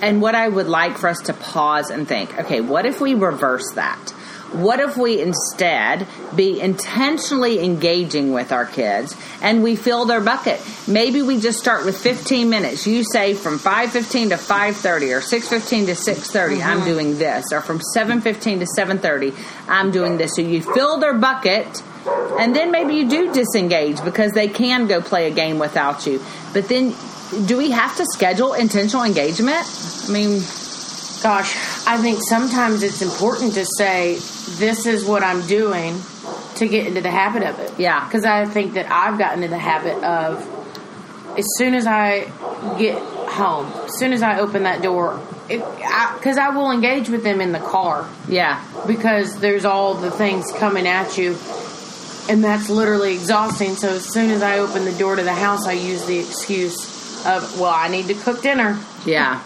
And 0.00 0.22
what 0.22 0.34
I 0.34 0.48
would 0.48 0.68
like 0.68 0.96
for 0.96 1.08
us 1.08 1.18
to 1.26 1.34
pause 1.34 1.90
and 1.90 2.08
think, 2.08 2.38
okay, 2.38 2.62
what 2.62 2.86
if 2.86 3.00
we 3.00 3.14
reverse 3.14 3.72
that? 3.74 4.14
What 4.56 4.80
if 4.80 4.96
we 4.96 5.20
instead 5.20 6.06
be 6.34 6.60
intentionally 6.60 7.62
engaging 7.62 8.32
with 8.32 8.52
our 8.52 8.64
kids 8.64 9.14
and 9.42 9.62
we 9.62 9.76
fill 9.76 10.06
their 10.06 10.20
bucket? 10.20 10.60
Maybe 10.88 11.20
we 11.20 11.38
just 11.40 11.58
start 11.58 11.84
with 11.84 11.98
15 11.98 12.48
minutes. 12.48 12.86
You 12.86 13.04
say 13.04 13.34
from 13.34 13.58
5:15 13.58 14.30
to 14.30 14.36
5:30 14.36 15.12
or 15.12 15.20
6:15 15.20 15.86
to 15.86 15.92
6:30 15.92 16.64
I'm 16.64 16.78
mm-hmm. 16.78 16.84
doing 16.86 17.18
this 17.18 17.52
or 17.52 17.60
from 17.60 17.80
7:15 17.94 18.60
to 18.60 18.66
7:30 18.66 19.34
I'm 19.68 19.90
doing 19.90 20.16
this. 20.16 20.36
So 20.36 20.42
you 20.42 20.62
fill 20.62 20.98
their 20.98 21.14
bucket 21.14 21.82
and 22.38 22.56
then 22.56 22.70
maybe 22.70 22.94
you 22.94 23.08
do 23.10 23.32
disengage 23.32 24.02
because 24.04 24.32
they 24.32 24.48
can 24.48 24.86
go 24.86 25.02
play 25.02 25.30
a 25.30 25.34
game 25.34 25.58
without 25.58 26.06
you. 26.06 26.22
But 26.54 26.68
then 26.68 26.94
do 27.46 27.56
we 27.58 27.72
have 27.72 27.96
to 27.96 28.06
schedule 28.06 28.54
intentional 28.54 29.04
engagement? 29.04 29.66
I 30.08 30.12
mean, 30.12 30.40
Gosh, 31.22 31.56
I 31.86 31.96
think 31.98 32.20
sometimes 32.28 32.82
it's 32.82 33.02
important 33.02 33.54
to 33.54 33.66
say, 33.78 34.14
this 34.58 34.86
is 34.86 35.04
what 35.04 35.22
I'm 35.22 35.46
doing 35.46 36.00
to 36.56 36.68
get 36.68 36.86
into 36.86 37.00
the 37.00 37.10
habit 37.10 37.42
of 37.42 37.58
it. 37.58 37.78
Yeah. 37.78 38.04
Because 38.04 38.24
I 38.24 38.44
think 38.46 38.74
that 38.74 38.90
I've 38.90 39.18
gotten 39.18 39.42
into 39.42 39.54
the 39.54 39.58
habit 39.58 40.02
of, 40.04 40.46
as 41.38 41.46
soon 41.56 41.74
as 41.74 41.86
I 41.86 42.30
get 42.78 42.98
home, 42.98 43.66
as 43.84 43.98
soon 43.98 44.12
as 44.12 44.22
I 44.22 44.38
open 44.38 44.64
that 44.64 44.82
door, 44.82 45.20
because 45.48 46.38
I, 46.38 46.50
will 46.50 46.70
engage 46.70 47.08
with 47.08 47.22
them 47.22 47.40
in 47.40 47.52
the 47.52 47.60
car 47.60 48.08
yeah. 48.28 48.64
because 48.86 49.38
there's 49.38 49.64
all 49.64 49.94
the 49.94 50.10
things 50.10 50.50
coming 50.52 50.86
at 50.86 51.16
you. 51.16 51.36
And 52.28 52.42
that's 52.42 52.68
literally 52.68 53.14
exhausting. 53.14 53.76
So 53.76 53.90
as 53.90 54.04
soon 54.12 54.30
as 54.30 54.42
I 54.42 54.58
open 54.58 54.84
the 54.84 54.92
door 54.92 55.16
to 55.16 55.22
the 55.22 55.34
house, 55.34 55.66
I 55.66 55.72
use 55.72 56.04
the 56.06 56.18
excuse 56.18 56.95
of, 57.26 57.60
well, 57.60 57.72
I 57.74 57.88
need 57.88 58.06
to 58.06 58.14
cook 58.14 58.42
dinner 58.42 58.78
Yeah. 59.04 59.40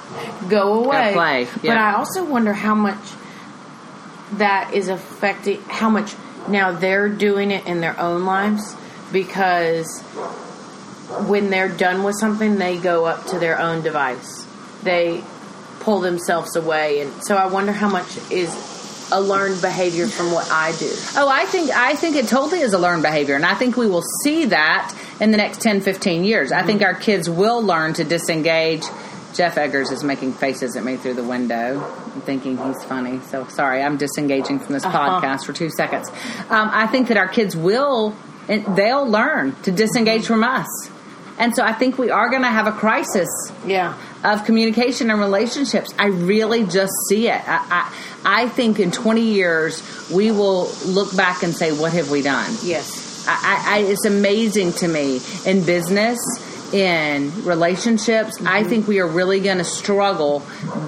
go 0.48 0.84
away. 0.84 1.12
play, 1.14 1.48
But. 1.62 1.76
I 1.78 1.94
also 1.94 2.24
wonder 2.24 2.52
how 2.52 2.74
much 2.74 2.98
that 4.34 4.72
is 4.74 4.88
affecting 4.88 5.60
how 5.68 5.90
much 5.90 6.14
now 6.48 6.72
they're 6.72 7.08
doing 7.08 7.50
it 7.50 7.66
in 7.66 7.80
their 7.80 7.98
own 7.98 8.24
lives 8.24 8.76
because 9.12 10.02
when 11.26 11.50
they're 11.50 11.68
done 11.68 12.02
with 12.04 12.14
something 12.20 12.56
they 12.58 12.76
go 12.78 13.04
up 13.06 13.26
to 13.26 13.38
their 13.38 13.58
own 13.58 13.82
device. 13.82 14.46
They 14.82 15.22
pull 15.80 16.00
themselves 16.00 16.54
away 16.56 17.00
and 17.00 17.12
so 17.24 17.36
I 17.36 17.46
wonder 17.46 17.72
how 17.72 17.88
much 17.88 18.06
is 18.30 18.54
a 19.12 19.20
learned 19.20 19.60
behavior 19.60 20.06
from 20.06 20.30
what 20.30 20.48
I 20.52 20.70
do. 20.78 20.90
Oh, 21.16 21.28
I 21.28 21.44
think 21.46 21.70
I 21.70 21.94
think 21.96 22.14
it 22.14 22.28
totally 22.28 22.60
is 22.60 22.72
a 22.72 22.78
learned 22.78 23.02
behavior, 23.02 23.34
and 23.34 23.44
I 23.44 23.54
think 23.54 23.76
we 23.76 23.88
will 23.88 24.04
see 24.22 24.44
that 24.46 24.94
in 25.20 25.30
the 25.30 25.36
next 25.36 25.60
10, 25.60 25.80
15 25.82 26.24
years. 26.24 26.50
I 26.52 26.62
think 26.62 26.82
our 26.82 26.94
kids 26.94 27.28
will 27.28 27.62
learn 27.62 27.92
to 27.94 28.04
disengage. 28.04 28.82
Jeff 29.34 29.56
Eggers 29.58 29.90
is 29.92 30.02
making 30.02 30.32
faces 30.32 30.74
at 30.76 30.82
me 30.84 30.96
through 30.96 31.14
the 31.14 31.22
window, 31.22 31.80
I'm 32.14 32.20
thinking 32.22 32.56
he's 32.58 32.82
funny. 32.84 33.20
So 33.20 33.46
sorry, 33.46 33.80
I'm 33.80 33.96
disengaging 33.96 34.58
from 34.58 34.72
this 34.72 34.84
podcast 34.84 35.44
for 35.44 35.52
two 35.52 35.70
seconds. 35.70 36.08
Um, 36.48 36.68
I 36.72 36.88
think 36.88 37.06
that 37.08 37.16
our 37.16 37.28
kids 37.28 37.56
will, 37.56 38.16
they'll 38.48 39.08
learn 39.08 39.54
to 39.62 39.70
disengage 39.70 40.26
from 40.26 40.42
us, 40.42 40.66
and 41.38 41.54
so 41.54 41.62
I 41.62 41.72
think 41.72 41.96
we 41.96 42.10
are 42.10 42.28
going 42.28 42.42
to 42.42 42.48
have 42.48 42.66
a 42.66 42.72
crisis 42.72 43.28
Yeah. 43.64 43.96
of 44.24 44.44
communication 44.44 45.10
and 45.10 45.20
relationships. 45.20 45.94
I 45.96 46.06
really 46.06 46.64
just 46.66 46.92
see 47.08 47.28
it. 47.28 47.40
I, 47.48 47.88
I, 48.24 48.42
I 48.42 48.48
think 48.48 48.80
in 48.80 48.90
20 48.90 49.20
years, 49.22 49.80
we 50.10 50.32
will 50.32 50.68
look 50.84 51.16
back 51.16 51.42
and 51.44 51.54
say, 51.54 51.70
what 51.72 51.92
have 51.92 52.10
we 52.10 52.20
done? 52.22 52.52
Yes. 52.64 53.06
I, 53.26 53.64
I, 53.66 53.78
it's 53.80 54.04
amazing 54.04 54.72
to 54.74 54.88
me 54.88 55.20
in 55.44 55.64
business, 55.64 56.18
in 56.72 57.44
relationships. 57.44 58.40
I 58.40 58.60
mm-hmm. 58.60 58.68
think 58.68 58.88
we 58.88 59.00
are 59.00 59.06
really 59.06 59.40
going 59.40 59.58
to 59.58 59.64
struggle 59.64 60.42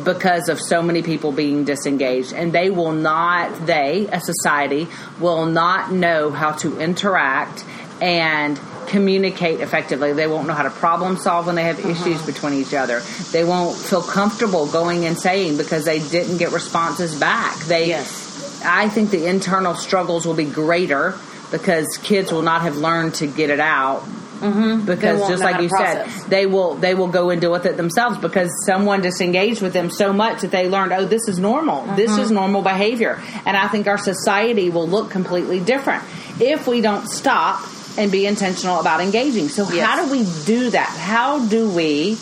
because 0.04 0.48
of 0.48 0.60
so 0.60 0.82
many 0.82 1.02
people 1.02 1.32
being 1.32 1.64
disengaged, 1.64 2.32
and 2.32 2.52
they 2.52 2.70
will 2.70 2.92
not. 2.92 3.66
They, 3.66 4.08
a 4.12 4.20
society, 4.20 4.88
will 5.20 5.46
not 5.46 5.92
know 5.92 6.30
how 6.30 6.52
to 6.52 6.80
interact 6.80 7.64
and 8.00 8.60
communicate 8.88 9.60
effectively. 9.60 10.12
They 10.12 10.26
won't 10.26 10.46
know 10.46 10.54
how 10.54 10.64
to 10.64 10.70
problem 10.70 11.16
solve 11.16 11.46
when 11.46 11.54
they 11.54 11.64
have 11.64 11.78
uh-huh. 11.78 11.90
issues 11.90 12.24
between 12.26 12.54
each 12.54 12.74
other. 12.74 13.00
They 13.30 13.44
won't 13.44 13.76
feel 13.76 14.02
comfortable 14.02 14.66
going 14.66 15.04
and 15.04 15.18
saying 15.18 15.56
because 15.56 15.84
they 15.84 15.98
didn't 16.00 16.38
get 16.38 16.52
responses 16.52 17.18
back. 17.18 17.56
They 17.60 17.88
Yes. 17.88 18.62
I 18.64 18.88
think 18.88 19.10
the 19.10 19.26
internal 19.26 19.74
struggles 19.74 20.24
will 20.24 20.34
be 20.34 20.44
greater 20.44 21.18
because 21.52 21.86
kids 22.02 22.32
will 22.32 22.42
not 22.42 22.62
have 22.62 22.76
learned 22.76 23.14
to 23.16 23.26
get 23.28 23.50
it 23.50 23.60
out. 23.60 24.00
Mm-hmm. 24.40 24.86
Because 24.86 25.28
just 25.28 25.40
like 25.44 25.62
you 25.62 25.68
said, 25.68 26.04
they 26.28 26.46
will 26.46 26.74
they 26.74 26.94
will 26.96 27.06
go 27.06 27.30
and 27.30 27.40
deal 27.40 27.52
with 27.52 27.64
it 27.64 27.76
themselves 27.76 28.18
because 28.18 28.50
someone 28.66 29.00
disengaged 29.00 29.62
with 29.62 29.72
them 29.72 29.88
so 29.88 30.12
much 30.12 30.40
that 30.40 30.50
they 30.50 30.68
learned, 30.68 30.92
oh, 30.92 31.04
this 31.04 31.28
is 31.28 31.38
normal. 31.38 31.84
This 31.94 32.10
Mm-hmm. 32.10 32.20
is 32.22 32.30
normal 32.32 32.62
behavior. 32.62 33.22
And 33.46 33.56
I 33.56 33.68
think 33.68 33.86
our 33.86 33.98
society 33.98 34.68
will 34.68 34.88
look 34.88 35.10
completely 35.10 35.60
different 35.60 36.02
if 36.40 36.66
we 36.66 36.80
don't 36.80 37.06
stop 37.08 37.62
and 37.96 38.10
be 38.10 38.26
intentional 38.26 38.80
about 38.80 39.00
engaging. 39.00 39.48
So 39.48 39.70
Yes. 39.70 39.86
how 39.86 40.04
do 40.04 40.10
we 40.10 40.26
do 40.44 40.70
that? 40.70 40.88
How 40.88 41.46
do 41.46 41.70
we 41.70 42.18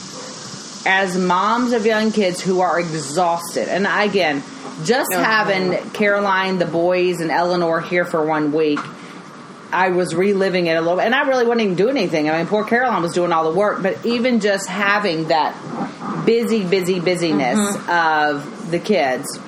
as 0.84 1.16
moms 1.16 1.72
of 1.72 1.86
young 1.86 2.10
kids 2.12 2.40
who 2.40 2.60
are 2.60 2.80
exhausted, 2.80 3.68
and 3.68 3.86
again, 3.86 4.42
just 4.84 5.10
Okay. 5.12 5.22
having 5.22 5.76
Caroline, 5.92 6.58
the 6.58 6.64
boys, 6.66 7.20
and 7.20 7.30
Eleanor 7.30 7.80
here 7.80 8.04
for 8.04 8.24
one 8.24 8.52
week, 8.52 8.80
I 9.72 9.90
was 9.90 10.14
reliving 10.14 10.66
it 10.66 10.76
a 10.76 10.80
little 10.80 10.96
bit, 10.96 11.06
and 11.06 11.14
I 11.14 11.22
really 11.28 11.44
wasn't 11.44 11.62
even 11.62 11.76
doing 11.76 11.96
anything. 11.96 12.28
I 12.28 12.38
mean, 12.38 12.46
poor 12.46 12.64
Caroline 12.64 13.02
was 13.02 13.12
doing 13.12 13.32
all 13.32 13.50
the 13.50 13.56
work, 13.56 13.82
but 13.82 14.04
even 14.04 14.40
just 14.40 14.68
having 14.68 15.28
that 15.28 15.54
busy, 16.26 16.64
busy, 16.64 17.00
busyness 17.00 17.58
mm-hmm. 17.58 17.90
of 17.90 18.70
the 18.70 18.78
kids, 18.78 19.38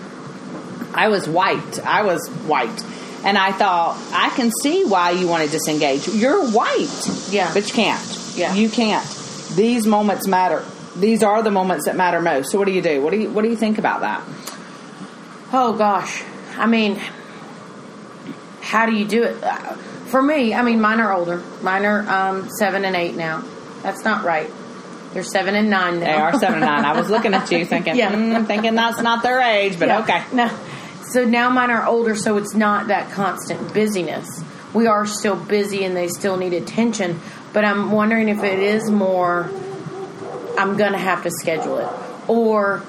I 0.95 1.09
was 1.09 1.29
wiped. 1.29 1.81
I 1.81 2.03
was 2.03 2.29
white. 2.29 2.85
And 3.25 3.39
I 3.39 3.53
thought, 3.53 3.97
I 4.13 4.31
can 4.31 4.51
see 4.63 4.85
why 4.85 5.13
you 5.13 5.29
want 5.29 5.45
to 5.45 5.51
disengage. 5.51 6.09
You're 6.09 6.51
white. 6.51 7.09
Yeah. 7.31 7.53
But 7.55 7.69
you 7.69 7.75
can't. 7.75 8.35
Yeah. 8.35 8.55
You 8.55 8.69
can't. 8.69 9.07
These 9.55 9.87
moments 9.87 10.27
matter. 10.27 10.65
These 10.97 11.23
are 11.23 11.43
the 11.43 11.51
moments 11.51 11.87
that 11.87 11.97
matter 11.97 12.21
most. 12.21 12.51
So 12.51 12.59
what 12.59 12.67
do 12.67 12.73
you 12.73 12.83
do? 12.83 13.01
What 13.01 13.11
do 13.13 13.19
you 13.19 13.31
what 13.31 13.43
do 13.43 13.49
you 13.49 13.57
think 13.57 13.79
about 13.79 14.01
that? 14.01 14.23
Oh 15.53 15.75
gosh, 15.77 16.23
I 16.57 16.67
mean, 16.67 16.99
how 18.61 18.87
do 18.87 18.93
you 18.93 19.07
do 19.07 19.23
it? 19.23 19.37
For 20.13 20.23
me, 20.23 20.55
I 20.55 20.63
mean, 20.63 20.81
mine 20.81 21.01
are 21.01 21.13
older. 21.13 21.43
Mine 21.63 21.85
are 21.85 22.09
um, 22.09 22.49
seven 22.51 22.85
and 22.85 22.95
eight 22.95 23.17
now. 23.17 23.43
That's 23.83 24.05
not 24.05 24.25
right. 24.25 24.49
They're 25.13 25.23
seven 25.25 25.55
and 25.55 25.71
nine 25.71 26.01
now. 26.01 26.07
They 26.07 26.13
are 26.13 26.39
seven 26.39 26.57
and 26.63 26.67
nine. 26.67 26.85
I 26.85 26.97
was 26.99 27.11
looking 27.11 27.35
at 27.35 27.51
you 27.51 27.65
thinking, 27.73 27.97
Yeah. 27.97 28.13
mm, 28.13 28.47
thinking 28.47 28.75
that's 28.75 29.01
not 29.01 29.23
their 29.23 29.41
age, 29.41 29.79
but 29.79 29.89
Yeah. 29.89 30.01
okay. 30.03 30.23
No. 30.33 30.51
So 31.03 31.25
now 31.25 31.51
mine 31.51 31.71
are 31.71 31.85
older, 31.87 32.15
so 32.15 32.37
it's 32.37 32.55
not 32.55 32.89
that 32.89 33.11
constant 33.11 33.75
busyness. 33.75 34.45
We 34.73 34.87
are 34.87 35.05
still 35.07 35.37
busy 35.37 35.85
and 35.85 35.97
they 35.97 36.09
still 36.09 36.37
need 36.37 36.53
attention, 36.55 37.21
but 37.53 37.65
I'm 37.65 37.91
wondering 37.91 38.29
if 38.29 38.43
it 38.43 38.59
is 38.59 38.91
more 38.91 39.51
I'm 40.59 40.77
going 40.77 40.93
to 40.93 40.99
have 40.99 41.23
to 41.25 41.31
schedule 41.31 41.79
it 41.79 41.89
or 42.29 42.83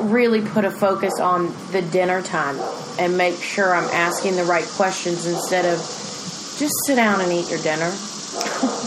really 0.00 0.40
put 0.40 0.64
a 0.64 0.70
focus 0.70 1.20
on 1.20 1.54
the 1.70 1.82
dinner 1.82 2.22
time 2.22 2.58
and 2.98 3.16
make 3.16 3.36
sure 3.40 3.74
I'm 3.74 3.88
asking 3.90 4.36
the 4.36 4.44
right 4.44 4.64
questions 4.64 5.26
instead 5.26 5.64
of 5.66 5.78
just 6.58 6.74
sit 6.86 6.96
down 6.96 7.20
and 7.20 7.32
eat 7.32 7.48
your 7.50 7.60
dinner. 7.60 7.92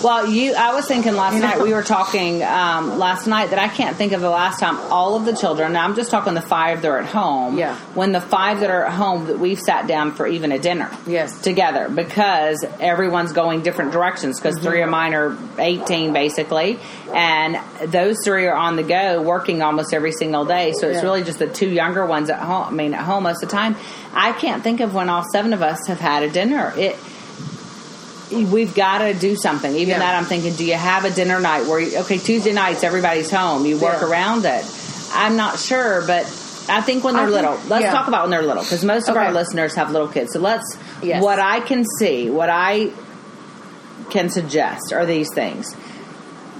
Well, 0.03 0.27
you, 0.27 0.55
I 0.55 0.74
was 0.74 0.88
thinking 0.88 1.13
last 1.15 1.39
night, 1.39 1.62
we 1.62 1.72
were 1.74 1.84
talking 1.84 2.41
um, 2.43 2.98
last 2.98 3.27
night 3.27 3.51
that 3.51 3.60
I 3.60 3.67
can't 3.67 3.95
think 3.95 4.12
of 4.12 4.22
the 4.22 4.29
last 4.29 4.60
time 4.60 4.77
all 4.91 5.15
of 5.15 5.25
the 5.25 5.36
children, 5.36 5.74
now 5.74 5.84
I'm 5.84 5.95
just 5.95 6.10
talking 6.10 6.34
the 6.34 6.41
five 6.41 6.81
that 6.81 6.88
are 6.89 6.98
at 6.98 7.05
home, 7.05 7.57
Yeah. 7.57 7.75
when 7.93 8.12
the 8.12 8.22
five 8.22 8.62
that 8.62 8.69
are 8.72 8.86
at 8.86 8.93
home 8.93 9.27
that 9.27 9.38
we've 9.39 9.60
sat 9.60 9.86
down 9.88 10.13
for 10.13 10.25
even 10.25 10.51
a 10.51 10.57
dinner. 10.57 10.89
Yes. 11.05 11.39
Together 11.41 11.89
because 11.89 12.63
everyone's 12.79 13.34
going 13.34 13.62
different 13.62 13.91
directions 13.91 14.39
because 14.39 14.60
three 14.60 14.81
of 14.81 14.89
mine 14.89 15.13
are 15.13 15.38
18 15.60 16.12
basically 16.13 16.79
and 17.13 17.57
those 17.91 18.17
three 18.24 18.48
are 18.48 18.55
on 18.55 18.77
the 18.77 18.84
go 18.84 19.22
working 19.22 19.62
almost 19.62 19.93
every 19.93 20.12
single 20.12 20.45
day. 20.45 20.74
So 20.74 20.88
it's 20.88 20.98
Yeah. 20.98 21.03
really 21.03 21.24
just 21.24 21.38
the 21.39 21.48
two 21.48 21.69
younger 21.69 22.05
ones 22.05 22.29
at 22.31 22.39
home, 22.39 22.65
I 22.67 22.72
mean 22.72 22.93
at 22.95 23.01
home 23.03 23.24
most 23.24 23.43
of 23.43 23.50
the 23.50 23.55
time. 23.55 23.75
I 24.13 24.31
can't 24.31 24.63
think 24.63 24.79
of 24.79 24.93
when 24.95 25.10
all 25.10 25.24
seven 25.31 25.53
of 25.53 25.62
us 25.62 25.86
have 25.88 26.00
had 26.00 26.24
a 26.24 26.29
dinner. 26.29 26.74
It 26.77 26.95
we've 28.32 28.74
got 28.74 29.00
to 29.00 29.13
do 29.13 29.36
something. 29.36 29.72
Even 29.75 29.89
Yeah. 29.89 30.00
that, 30.00 30.15
I'm 30.15 30.25
thinking, 30.25 30.53
do 30.55 30.65
you 30.65 30.74
have 30.75 31.05
a 31.05 31.10
dinner 31.12 31.39
night 31.39 31.65
where, 31.67 31.79
you, 31.79 31.98
okay, 32.00 32.17
Tuesday 32.17 32.53
nights, 32.53 32.84
everybody's 32.84 33.29
home. 33.32 33.65
You 33.65 33.77
work 33.77 34.01
Yeah. 34.01 34.08
around 34.08 34.46
it. 34.46 34.65
I'm 35.13 35.36
not 35.38 35.60
sure, 35.60 36.03
but 36.08 36.25
I 36.67 36.82
think 36.82 37.03
when 37.03 37.13
they're 37.15 37.25
think- 37.25 37.36
little, 37.36 37.58
let's 37.67 37.84
yeah. 37.86 37.91
talk 37.91 38.08
about 38.08 38.24
when 38.24 38.32
they're 38.32 38.41
little 38.41 38.63
because 38.63 38.84
most 38.84 39.08
of 39.10 39.15
our 39.15 39.32
listeners 39.32 39.75
have 39.75 39.91
little 39.91 40.08
kids. 40.08 40.34
So 40.34 40.39
let's, 40.39 40.77
Yes. 41.03 41.22
what 41.24 41.39
I 41.39 41.60
can 41.60 41.84
see, 42.00 42.29
what 42.29 42.50
I 42.50 42.89
can 44.10 44.29
suggest 44.29 44.91
are 44.94 45.05
these 45.05 45.32
things. 45.34 45.75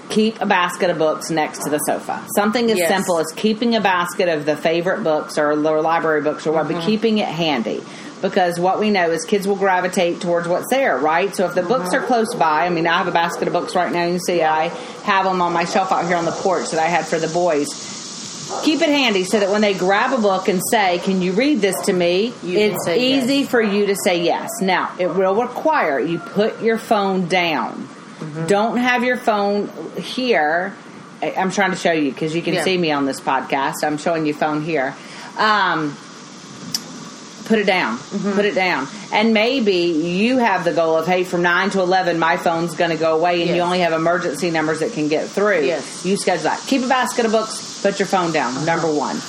Keep 0.10 0.40
a 0.40 0.46
basket 0.46 0.92
of 0.92 1.00
books 1.00 1.32
next 1.32 1.64
to 1.64 1.70
the 1.72 1.80
sofa. 1.80 2.22
Something 2.36 2.70
as 2.70 2.78
Yes. 2.78 2.90
simple 2.90 3.18
as 3.18 3.26
keeping 3.36 3.76
a 3.76 3.82
basket 3.82 4.30
of 4.30 4.46
the 4.46 4.56
favorite 4.56 5.04
books 5.04 5.38
or 5.40 5.56
the 5.56 5.72
library 5.82 6.22
books 6.22 6.46
or 6.46 6.52
what, 6.52 6.66
Mm-hmm. 6.68 6.76
but 6.78 6.86
keeping 6.86 7.18
it 7.18 7.28
handy. 7.28 7.84
Because 8.30 8.60
what 8.60 8.80
we 8.80 8.90
know 8.90 9.12
is 9.12 9.24
kids 9.24 9.48
will 9.48 9.56
gravitate 9.56 10.20
towards 10.20 10.48
what's 10.48 10.70
there, 10.72 10.98
right? 10.98 11.34
So 11.36 11.46
if 11.46 11.54
the 11.54 11.62
books 11.62 11.94
are 11.94 12.02
close 12.02 12.34
by, 12.34 12.66
I 12.66 12.70
mean, 12.70 12.88
I 12.88 12.98
have 12.98 13.08
a 13.08 13.12
basket 13.12 13.48
of 13.48 13.54
books 13.54 13.76
right 13.76 13.92
now. 13.92 14.06
You 14.06 14.18
see 14.20 14.42
I 14.42 14.70
have 15.04 15.26
them 15.26 15.42
on 15.42 15.54
my 15.54 15.66
shelf 15.66 15.92
out 15.92 16.06
here 16.08 16.16
on 16.18 16.26
the 16.26 16.32
porch 16.32 16.72
that 16.72 16.80
I 16.80 16.88
had 16.88 17.06
for 17.06 17.20
the 17.20 17.28
boys. 17.28 17.68
Keep 18.64 18.82
it 18.82 18.90
handy 18.90 19.24
so 19.26 19.40
that 19.40 19.50
when 19.50 19.62
they 19.62 19.74
grab 19.74 20.12
a 20.18 20.22
book 20.22 20.48
and 20.48 20.62
say, 20.72 21.00
"Can 21.00 21.22
you 21.22 21.34
read 21.34 21.62
this 21.62 21.80
to 21.88 21.94
me?" 21.94 22.34
You 22.44 22.58
it's 22.60 22.86
say 22.86 23.10
yes. 23.10 23.24
easy 23.24 23.44
for 23.44 23.62
you 23.62 23.88
to 23.88 23.96
say 23.96 24.22
yes. 24.24 24.50
Now, 24.62 24.92
it 25.00 25.08
will 25.08 25.36
require 25.36 26.00
you 26.00 26.20
put 26.20 26.62
your 26.62 26.78
phone 26.78 27.28
down. 27.28 27.74
Mm-hmm. 27.74 28.48
Don't 28.48 28.78
have 28.78 29.04
your 29.04 29.18
phone 29.18 29.70
here. 29.98 30.74
I'm 31.22 31.52
trying 31.52 31.72
to 31.72 31.78
show 31.78 31.92
you 31.92 32.12
because 32.12 32.36
you 32.36 32.42
can 32.42 32.54
Yeah. 32.56 32.64
see 32.64 32.78
me 32.78 32.92
on 32.92 33.06
this 33.06 33.20
podcast. 33.20 33.84
I'm 33.84 33.98
showing 33.98 34.26
you 34.26 34.34
phone 34.34 34.62
here. 34.62 34.96
Um, 35.38 35.98
put 37.46 37.60
it 37.60 37.66
down. 37.66 37.98
Mm-hmm. 37.98 38.34
Put 38.34 38.46
it 38.46 38.56
down. 38.56 38.88
And 39.14 39.34
maybe 39.34 39.76
you 39.76 40.38
have 40.38 40.66
the 40.66 40.74
goal 40.74 40.98
of, 40.98 41.08
hey, 41.08 41.24
from 41.24 41.42
9 41.42 41.70
to 41.72 41.82
11, 41.82 42.20
my 42.20 42.38
phone's 42.38 42.76
going 42.76 42.92
to 42.92 42.98
go 42.98 43.18
away 43.18 43.42
and 43.42 43.56
you 43.56 43.62
only 43.62 43.80
have 43.80 43.94
emergency 43.94 44.52
numbers 44.52 44.80
that 44.80 44.94
can 44.94 45.08
get 45.08 45.30
through. 45.30 45.66
Yes. 45.66 46.06
You 46.06 46.18
schedule 46.18 46.44
that. 46.44 46.60
Keep 46.68 46.84
a 46.84 46.88
basket 46.88 47.26
of 47.26 47.32
books, 47.32 47.82
put 47.82 48.00
your 48.00 48.08
phone 48.08 48.32
down. 48.32 48.66
Number 48.66 48.92
one. 48.92 49.20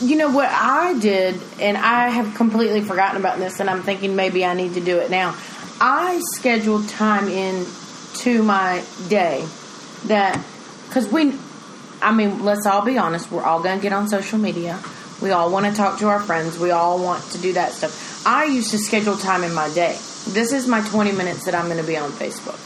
You 0.00 0.16
know 0.16 0.30
what 0.30 0.48
I 0.50 0.98
did, 0.98 1.40
and 1.60 1.76
I 1.76 2.08
have 2.08 2.34
completely 2.34 2.80
forgotten 2.80 3.18
about 3.20 3.38
this, 3.38 3.60
and 3.60 3.70
I'm 3.70 3.84
thinking 3.84 4.16
maybe 4.16 4.44
I 4.44 4.52
need 4.54 4.74
to 4.74 4.80
do 4.80 4.98
it 4.98 5.12
now. 5.12 5.36
I 5.80 6.20
scheduled 6.34 6.88
time 6.88 7.28
in 7.28 7.64
to 8.14 8.42
my 8.42 8.84
day 9.08 9.46
that 10.06 10.44
because 10.88 11.08
we, 11.08 11.34
I 12.00 12.12
mean, 12.12 12.44
let's 12.44 12.66
all 12.66 12.84
be 12.84 12.98
honest, 12.98 13.30
we're 13.30 13.44
all 13.44 13.62
going 13.62 13.78
to 13.78 13.82
get 13.82 13.92
on 13.92 14.08
social 14.08 14.38
media. 14.38 14.80
We 15.22 15.30
all 15.30 15.50
want 15.50 15.66
to 15.66 15.72
talk 15.72 16.00
to 16.00 16.08
our 16.08 16.20
friends. 16.20 16.58
We 16.58 16.70
all 16.72 17.02
want 17.02 17.22
to 17.32 17.38
do 17.38 17.52
that 17.54 17.72
stuff. 17.72 18.26
I 18.26 18.44
used 18.44 18.70
to 18.72 18.78
schedule 18.78 19.16
time 19.16 19.44
in 19.44 19.54
my 19.54 19.68
day. 19.72 19.96
This 20.28 20.52
is 20.52 20.66
my 20.66 20.80
20 20.88 21.12
minutes 21.12 21.44
that 21.46 21.54
I'm 21.54 21.66
going 21.66 21.80
to 21.80 21.86
be 21.86 21.96
on 21.96 22.10
Facebook. 22.10 22.58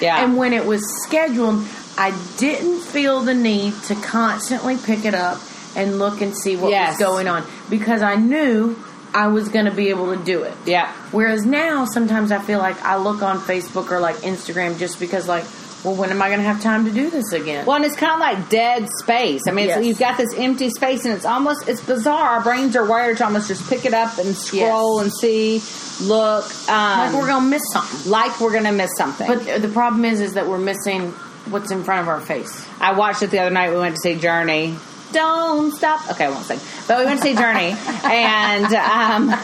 Yeah. 0.00 0.22
And 0.24 0.36
when 0.36 0.52
it 0.52 0.66
was 0.66 0.82
scheduled, 1.04 1.64
I 1.96 2.10
didn't 2.38 2.80
feel 2.80 3.20
the 3.20 3.34
need 3.34 3.74
to 3.84 3.94
constantly 3.94 4.76
pick 4.76 5.04
it 5.04 5.14
up 5.14 5.40
and 5.76 5.98
look 5.98 6.20
and 6.20 6.36
see 6.36 6.56
what 6.56 6.70
Yes. 6.70 6.98
was 6.98 6.98
going 6.98 7.28
on 7.28 7.44
because 7.70 8.02
I 8.02 8.16
knew 8.16 8.76
I 9.14 9.26
was 9.28 9.48
going 9.48 9.66
to 9.66 9.70
be 9.70 9.90
able 9.90 10.16
to 10.16 10.22
do 10.24 10.42
it. 10.42 10.54
yeah. 10.64 10.90
Whereas 11.12 11.44
now, 11.44 11.84
sometimes 11.84 12.32
I 12.32 12.38
feel 12.38 12.58
like 12.58 12.82
I 12.82 12.96
look 12.96 13.22
on 13.22 13.38
Facebook 13.40 13.90
or 13.90 14.00
like 14.00 14.16
Instagram 14.16 14.78
just 14.78 14.98
because, 14.98 15.28
like, 15.28 15.44
well, 15.84 15.94
when 15.96 16.10
am 16.10 16.22
I 16.22 16.28
going 16.28 16.38
to 16.40 16.46
have 16.46 16.60
time 16.62 16.84
to 16.84 16.90
do 16.92 17.10
this 17.10 17.32
again? 17.32 17.66
Well, 17.66 17.76
and 17.76 17.84
it's 17.84 17.96
kind 17.96 18.12
of 18.14 18.20
like 18.20 18.48
dead 18.48 18.88
space. 19.00 19.42
I 19.48 19.50
mean, 19.50 19.66
it's, 19.68 19.76
Yes. 19.76 19.86
you've 19.86 19.98
got 19.98 20.16
this 20.16 20.32
empty 20.36 20.70
space, 20.70 21.04
and 21.04 21.14
it's 21.14 21.24
almost 21.24 21.68
it's 21.68 21.80
bizarre. 21.80 22.36
Our 22.36 22.40
brains 22.42 22.76
are 22.76 22.84
wired 22.86 23.16
to 23.18 23.24
almost 23.24 23.48
just 23.48 23.68
pick 23.68 23.84
it 23.84 23.94
up 23.94 24.18
and 24.18 24.36
scroll 24.36 25.00
and 25.00 25.12
see, 25.12 25.60
look, 26.02 26.44
um, 26.68 26.98
like 26.98 27.14
we're 27.14 27.26
going 27.26 27.42
to 27.44 27.48
miss 27.50 27.62
something. 27.72 28.10
like 28.10 28.40
we're 28.40 28.52
gonna 28.52 28.72
miss 28.72 28.90
something. 28.96 29.26
But 29.26 29.60
the 29.62 29.68
problem 29.68 30.04
is, 30.04 30.20
is 30.20 30.34
that 30.34 30.46
we're 30.46 30.58
missing 30.58 31.10
what's 31.50 31.70
in 31.72 31.82
front 31.82 32.02
of 32.02 32.08
our 32.08 32.20
face. 32.20 32.64
I 32.80 32.92
watched 32.96 33.22
it 33.22 33.30
the 33.30 33.40
other 33.40 33.50
night. 33.50 33.70
We 33.70 33.76
went 33.78 33.96
to 33.96 34.00
see 34.00 34.14
Journey. 34.14 34.76
Don't 35.12 35.72
stop. 35.72 36.08
Okay, 36.12 36.26
I 36.26 36.30
won't 36.30 36.46
sing. 36.46 36.60
But 36.88 37.00
we 37.00 37.04
went 37.06 37.20
to 37.20 37.26
see 37.26 37.34
Journey, 37.34 37.74
and 38.04 38.72
um, 38.72 39.40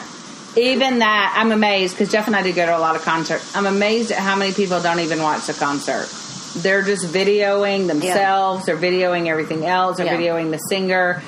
even 0.57 1.01
that, 1.01 1.35
I'm 1.37 1.53
amazed 1.53 1.95
because 1.95 2.11
Jeff 2.11 2.27
and 2.27 2.35
I 2.35 2.43
do 2.43 2.53
go 2.53 2.65
to 2.67 2.77
a 2.77 2.81
lot 2.81 2.97
of 2.97 3.03
concerts. 3.03 3.55
I'm 3.57 3.67
amazed 3.67 4.11
at 4.13 4.19
how 4.19 4.35
many 4.37 4.53
people 4.53 4.81
don't 4.81 5.01
even 5.01 5.21
watch 5.23 5.47
the 5.47 5.53
concert. 5.53 6.09
They're 6.57 6.83
just 6.83 7.07
videoing 7.07 7.87
themselves. 7.87 8.67
They're 8.67 8.77
videoing 8.77 9.29
everything 9.29 9.65
else. 9.65 9.97
They're 9.99 10.07
Yeah. 10.07 10.17
videoing 10.19 10.51
the 10.51 10.59
singer. 10.59 11.23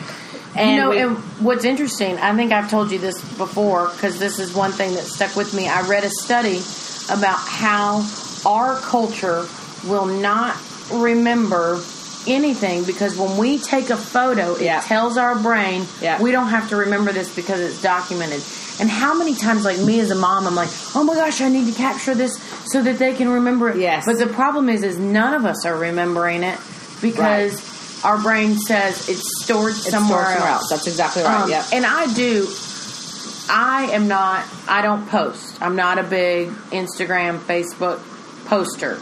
And 0.57 0.71
you 0.71 0.77
know, 0.81 0.91
we- 0.91 0.99
and 0.99 1.17
what's 1.41 1.65
interesting, 1.65 2.19
I 2.19 2.35
think 2.35 2.53
I've 2.53 2.69
told 2.71 2.91
you 2.91 2.99
this 2.99 3.21
before 3.21 3.91
because 3.95 4.19
this 4.19 4.39
is 4.39 4.53
one 4.53 4.73
thing 4.73 4.95
that 4.95 5.05
stuck 5.07 5.37
with 5.37 5.55
me. 5.55 5.69
I 5.69 5.83
read 5.83 6.05
a 6.05 6.11
study 6.11 6.63
about 7.11 7.39
how 7.39 8.05
our 8.45 8.77
culture 8.77 9.47
will 9.87 10.07
not 10.07 10.57
remember 10.93 11.81
anything 12.27 12.85
because 12.85 13.17
when 13.17 13.37
we 13.37 13.59
take 13.59 13.91
a 13.91 13.97
photo, 13.97 14.55
it 14.55 14.63
Yeah. 14.63 14.81
tells 14.81 15.17
our 15.17 15.37
brain 15.37 15.87
Yeah. 16.03 16.21
we 16.21 16.33
don't 16.33 16.49
have 16.49 16.69
to 16.71 16.77
remember 16.77 17.13
this 17.13 17.29
because 17.29 17.61
it's 17.61 17.81
documented. 17.81 18.43
And 18.81 18.89
how 18.89 19.17
many 19.17 19.35
times, 19.35 19.65
like 19.65 19.79
me 19.79 20.01
as 20.01 20.11
a 20.11 20.15
mom, 20.15 20.47
I'm 20.47 20.55
like, 20.55 20.71
oh 20.95 21.05
my 21.05 21.15
gosh, 21.15 21.41
I 21.43 21.51
need 21.51 21.71
to 21.71 21.77
capture 21.77 22.15
this 22.15 22.41
so 22.65 22.83
that 22.83 22.99
they 22.99 23.15
can 23.15 23.29
remember 23.29 23.69
it. 23.69 23.77
Yes. 23.77 24.07
But 24.07 24.19
the 24.19 24.27
problem 24.27 24.71
is, 24.71 24.83
is 24.83 24.99
none 24.99 25.35
of 25.35 25.45
us 25.45 25.67
are 25.67 25.77
remembering 25.77 26.43
it 26.43 26.59
because 27.03 28.05
our 28.05 28.19
brain 28.19 28.57
says 28.57 29.09
it's 29.09 29.45
stored 29.45 29.73
it's 29.73 29.91
somewhere, 29.91 30.23
stored 30.23 30.39
somewhere 30.39 30.49
else. 30.49 30.63
else. 30.63 30.71
That's 30.71 30.87
exactly 30.87 31.23
right. 31.23 31.43
Um, 31.43 31.51
yep. 31.51 31.67
And 31.73 31.85
I 31.85 32.13
do. 32.15 32.49
I 33.51 33.91
am 33.93 34.09
not. 34.09 34.47
I 34.67 34.81
don't 34.81 35.07
post. 35.09 35.61
I'm 35.61 35.77
not 35.77 35.99
a 35.99 36.03
big 36.03 36.49
Instagram, 36.71 37.39
Facebook 37.39 38.01
poster. 38.47 38.99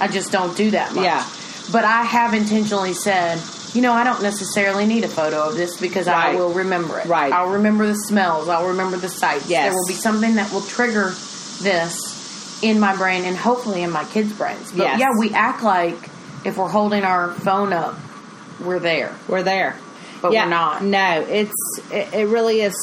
I 0.00 0.08
just 0.08 0.32
don't 0.32 0.56
do 0.56 0.72
that 0.72 0.94
much. 0.94 1.04
Yeah. 1.04 1.26
But 1.70 1.84
I 1.84 2.02
have 2.02 2.34
intentionally 2.34 2.92
said, 2.92 3.38
you 3.74 3.80
know, 3.82 3.92
I 3.92 4.04
don't 4.04 4.22
necessarily 4.22 4.86
need 4.86 5.04
a 5.04 5.08
photo 5.08 5.48
of 5.48 5.54
this 5.54 5.80
because 5.80 6.06
I 6.08 6.34
will 6.34 6.52
remember 6.52 6.98
it. 7.00 7.06
Right. 7.06 7.32
I'll 7.32 7.52
remember 7.52 7.86
the 7.86 7.94
smells. 7.94 8.48
I'll 8.48 8.68
remember 8.68 8.96
the 8.98 9.08
sights. 9.08 9.48
Yes. 9.48 9.64
There 9.66 9.74
will 9.74 9.86
be 9.86 9.94
something 9.94 10.34
that 10.34 10.52
will 10.52 10.60
trigger 10.62 11.10
this 11.60 12.62
in 12.62 12.78
my 12.80 12.94
brain 12.96 13.24
and 13.24 13.36
hopefully 13.36 13.82
in 13.82 13.90
my 13.90 14.04
kids' 14.04 14.32
brains. 14.32 14.70
But 14.72 14.78
Yes. 14.84 15.00
yeah, 15.00 15.08
we 15.18 15.30
act 15.32 15.62
like 15.62 15.96
if 16.44 16.56
we're 16.58 16.68
holding 16.68 17.02
our 17.04 17.32
phone 17.32 17.72
up, 17.72 17.96
we're 18.60 18.78
there. 18.78 19.14
we're 19.28 19.42
there 19.42 19.76
But 20.20 20.32
yeah, 20.32 20.44
we're 20.44 20.50
not. 20.50 20.84
no 20.84 21.24
it's 21.28 21.52
it, 21.90 22.12
it 22.14 22.28
really 22.28 22.60
is 22.60 22.74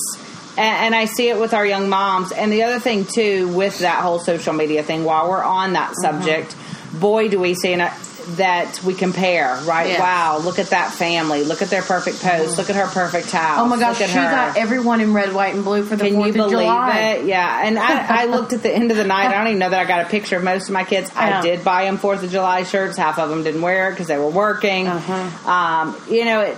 and, 0.57 0.93
i 0.93 1.05
see 1.05 1.29
it 1.29 1.39
with 1.39 1.53
our 1.53 1.65
young 1.65 1.87
moms 1.87 2.33
and 2.33 2.51
the 2.51 2.63
other 2.63 2.79
thing 2.79 3.05
too 3.05 3.47
with 3.55 3.79
that 3.79 4.01
whole 4.01 4.19
social 4.19 4.51
media 4.53 4.83
thing 4.83 5.05
while 5.05 5.29
we're 5.29 5.41
on 5.43 5.73
that 5.73 5.91
Mm-hmm. 5.91 6.01
subject 6.21 6.55
boy 6.99 7.29
do 7.29 7.39
we 7.39 7.53
see 7.53 7.73
a, 7.73 7.93
that 8.37 8.81
we 8.83 8.93
compare 8.93 9.55
right 9.65 9.89
Yes. 9.89 9.99
wow 9.99 10.37
look 10.39 10.59
at 10.59 10.67
that 10.67 10.91
family 10.93 11.43
look 11.43 11.61
at 11.61 11.69
their 11.69 11.81
perfect 11.81 12.21
post 12.21 12.57
look 12.57 12.69
at 12.69 12.75
her 12.75 12.87
perfect 12.87 13.31
house 13.31 13.59
Oh 13.59 13.65
my 13.65 13.79
gosh, 13.79 13.99
look 13.99 14.09
she 14.09 14.15
her. 14.15 14.21
got 14.23 14.57
everyone 14.57 15.01
in 15.01 15.13
red, 15.13 15.33
white, 15.33 15.53
and 15.55 15.63
blue 15.63 15.83
for 15.83 15.95
the 15.95 16.05
Can 16.05 16.13
you 16.15 16.19
Fourth 16.19 16.29
of 16.29 16.35
believe 16.35 16.51
July. 16.51 16.99
it? 16.99 17.25
Yeah, 17.25 17.61
and 17.65 17.77
I, 17.79 18.23
I 18.23 18.25
looked 18.25 18.53
at 18.53 18.63
the 18.63 18.73
end 18.73 18.91
of 18.91 18.97
the 18.97 19.03
night. 19.03 19.27
I 19.27 19.37
don't 19.37 19.47
even 19.47 19.59
know 19.59 19.69
that 19.69 19.79
I 19.79 19.85
got 19.85 20.05
a 20.05 20.09
picture 20.09 20.37
of 20.37 20.43
most 20.43 20.67
of 20.69 20.73
my 20.73 20.83
kids. 20.83 21.11
Yeah. 21.15 21.39
I 21.39 21.41
did 21.41 21.63
buy 21.63 21.85
them 21.85 21.97
Fourth 21.97 22.23
of 22.23 22.29
July 22.31 22.63
shirts. 22.63 22.97
Half 22.97 23.19
of 23.19 23.29
them 23.29 23.43
didn't 23.43 23.61
wear 23.61 23.89
it 23.89 23.91
because 23.91 24.07
they 24.07 24.17
were 24.17 24.29
working. 24.29 24.87
Uh-huh. 24.87 25.49
Um, 25.49 26.01
you 26.09 26.25
know, 26.25 26.41
it 26.41 26.57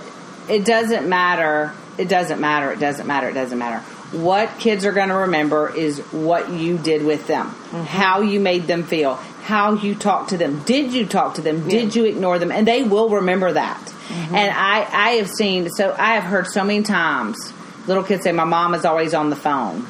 it 0.49 0.65
doesn't 0.65 1.07
matter. 1.07 1.71
It 1.97 2.07
doesn't 2.09 2.39
matter. 2.39 2.71
It 2.71 2.79
doesn't 2.79 3.05
matter. 3.07 3.29
It 3.29 3.33
doesn't 3.33 3.57
matter. 3.57 3.83
What 4.11 4.59
kids 4.59 4.85
are 4.85 4.91
going 4.91 5.07
to 5.09 5.15
remember 5.15 5.73
is 5.73 5.99
what 6.11 6.51
you 6.51 6.77
did 6.77 7.03
with 7.03 7.27
them, 7.27 7.47
Mm-hmm. 7.47 7.83
how 7.85 8.21
you 8.21 8.39
made 8.41 8.63
them 8.67 8.83
feel, 8.83 9.15
how 9.43 9.73
you 9.75 9.95
talked 9.95 10.31
to 10.31 10.37
them. 10.37 10.61
Did 10.63 10.91
you 10.93 11.05
talk 11.05 11.35
to 11.35 11.41
them? 11.41 11.69
Did 11.69 11.95
you 11.95 12.03
ignore 12.05 12.37
them? 12.37 12.51
And 12.51 12.67
they 12.67 12.83
will 12.83 13.07
remember 13.09 13.53
that. 13.53 13.79
Mm-hmm. 13.79 14.35
And 14.35 14.51
I, 14.53 14.79
I 14.91 15.09
have 15.11 15.29
seen, 15.29 15.69
so 15.69 15.95
I 15.97 16.15
have 16.15 16.23
heard 16.23 16.47
so 16.47 16.63
many 16.65 16.83
times 16.83 17.53
little 17.87 18.03
kids 18.03 18.23
say, 18.23 18.31
My 18.33 18.43
mom 18.43 18.73
is 18.75 18.83
always 18.83 19.13
on 19.13 19.29
the 19.29 19.35
phone. 19.37 19.87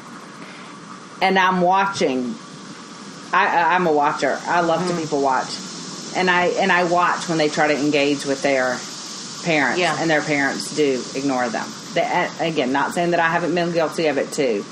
And 1.20 1.38
I'm 1.38 1.60
watching. 1.60 2.34
I, 3.32 3.46
I- 3.48 3.74
I'm 3.74 3.86
a 3.88 3.92
watcher. 3.92 4.38
I 4.42 4.60
love 4.60 4.80
Mm-hmm. 4.82 4.96
to 4.96 5.02
people 5.02 5.20
watch. 5.22 5.48
And 6.14 6.30
I 6.30 6.46
and 6.60 6.70
I 6.70 6.84
watch 6.84 7.28
when 7.28 7.38
they 7.38 7.48
try 7.48 7.68
to 7.68 7.76
engage 7.76 8.24
with 8.26 8.42
their 8.42 8.78
parents, 9.44 9.80
Yeah. 9.80 9.96
and 9.98 10.08
their 10.10 10.20
parents 10.22 10.76
do 10.76 11.02
ignore 11.16 11.48
them. 11.48 11.66
And 11.96 12.40
again, 12.40 12.72
not 12.72 12.92
saying 12.92 13.10
that 13.10 13.20
I 13.20 13.28
haven't 13.28 13.54
been 13.54 13.72
guilty 13.72 14.06
of 14.06 14.18
it 14.18 14.32
too. 14.32 14.64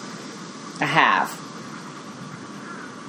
I 0.80 0.87
have. 0.87 1.37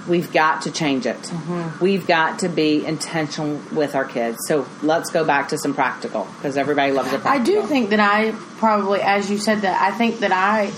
We've 0.07 0.31
got 0.33 0.63
to 0.63 0.71
change 0.71 1.05
it. 1.05 1.15
Mm-hmm. 1.17 1.83
We've 1.83 2.07
got 2.07 2.39
to 2.39 2.49
be 2.49 2.83
intentional 2.85 3.61
with 3.71 3.93
our 3.95 4.03
kids. 4.05 4.39
So 4.47 4.67
let's 4.81 5.11
go 5.11 5.23
back 5.23 5.49
to 5.49 5.57
some 5.59 5.75
practical 5.75 6.27
because 6.37 6.57
everybody 6.57 6.91
loves 6.91 7.13
a 7.13 7.17
I 7.17 7.19
practical. 7.19 7.59
I 7.59 7.61
do 7.61 7.67
think 7.67 7.91
that 7.91 7.99
I 7.99 8.31
probably, 8.57 8.99
as 9.01 9.29
you 9.29 9.37
said 9.37 9.61
that, 9.61 9.79
I 9.79 9.95
think 9.95 10.19
that 10.21 10.31
I 10.31 10.71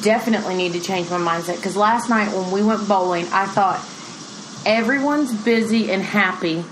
definitely 0.00 0.56
need 0.56 0.72
to 0.72 0.80
change 0.80 1.10
my 1.10 1.18
mindset 1.18 1.56
because 1.56 1.76
last 1.76 2.08
night 2.08 2.34
when 2.34 2.50
we 2.52 2.62
went 2.62 2.88
bowling, 2.88 3.26
I 3.32 3.44
thought 3.46 3.84
everyone's 4.64 5.32
busy 5.44 5.92
and 5.92 6.02
happy. 6.02 6.64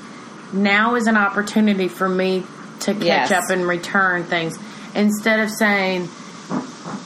Now 0.54 0.94
is 0.94 1.06
an 1.06 1.18
opportunity 1.18 1.88
for 1.88 2.08
me 2.08 2.42
to 2.80 2.94
catch 2.94 3.02
Yes. 3.04 3.30
up 3.32 3.50
and 3.50 3.66
return 3.66 4.24
things 4.24 4.58
instead 4.94 5.40
of 5.40 5.50
saying 5.50 6.08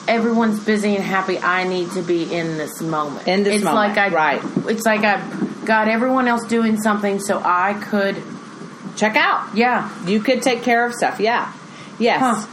everyone's 0.08 0.60
busy 0.64 0.94
and 0.94 1.04
happy. 1.04 1.38
I 1.38 1.64
need 1.64 1.90
to 1.92 2.02
be 2.02 2.32
in 2.32 2.58
this 2.58 2.80
moment. 2.80 3.26
In 3.26 3.42
this 3.42 3.56
it's 3.56 3.64
moment, 3.64 3.96
like 3.96 3.98
I 3.98 4.08
right. 4.14 4.42
It's 4.68 4.84
like 4.84 5.02
I 5.04 5.20
got 5.64 5.88
everyone 5.88 6.28
else 6.28 6.46
doing 6.46 6.80
something 6.80 7.18
so 7.20 7.40
I 7.44 7.74
could, 7.74 8.22
Check 8.96 9.16
out. 9.16 9.54
yeah. 9.54 9.90
You 10.06 10.20
could 10.20 10.42
take 10.42 10.62
care 10.62 10.84
of 10.86 10.94
stuff. 10.94 11.20
Yeah. 11.20 11.52
Yes. 11.98 12.20
Huh. 12.20 12.46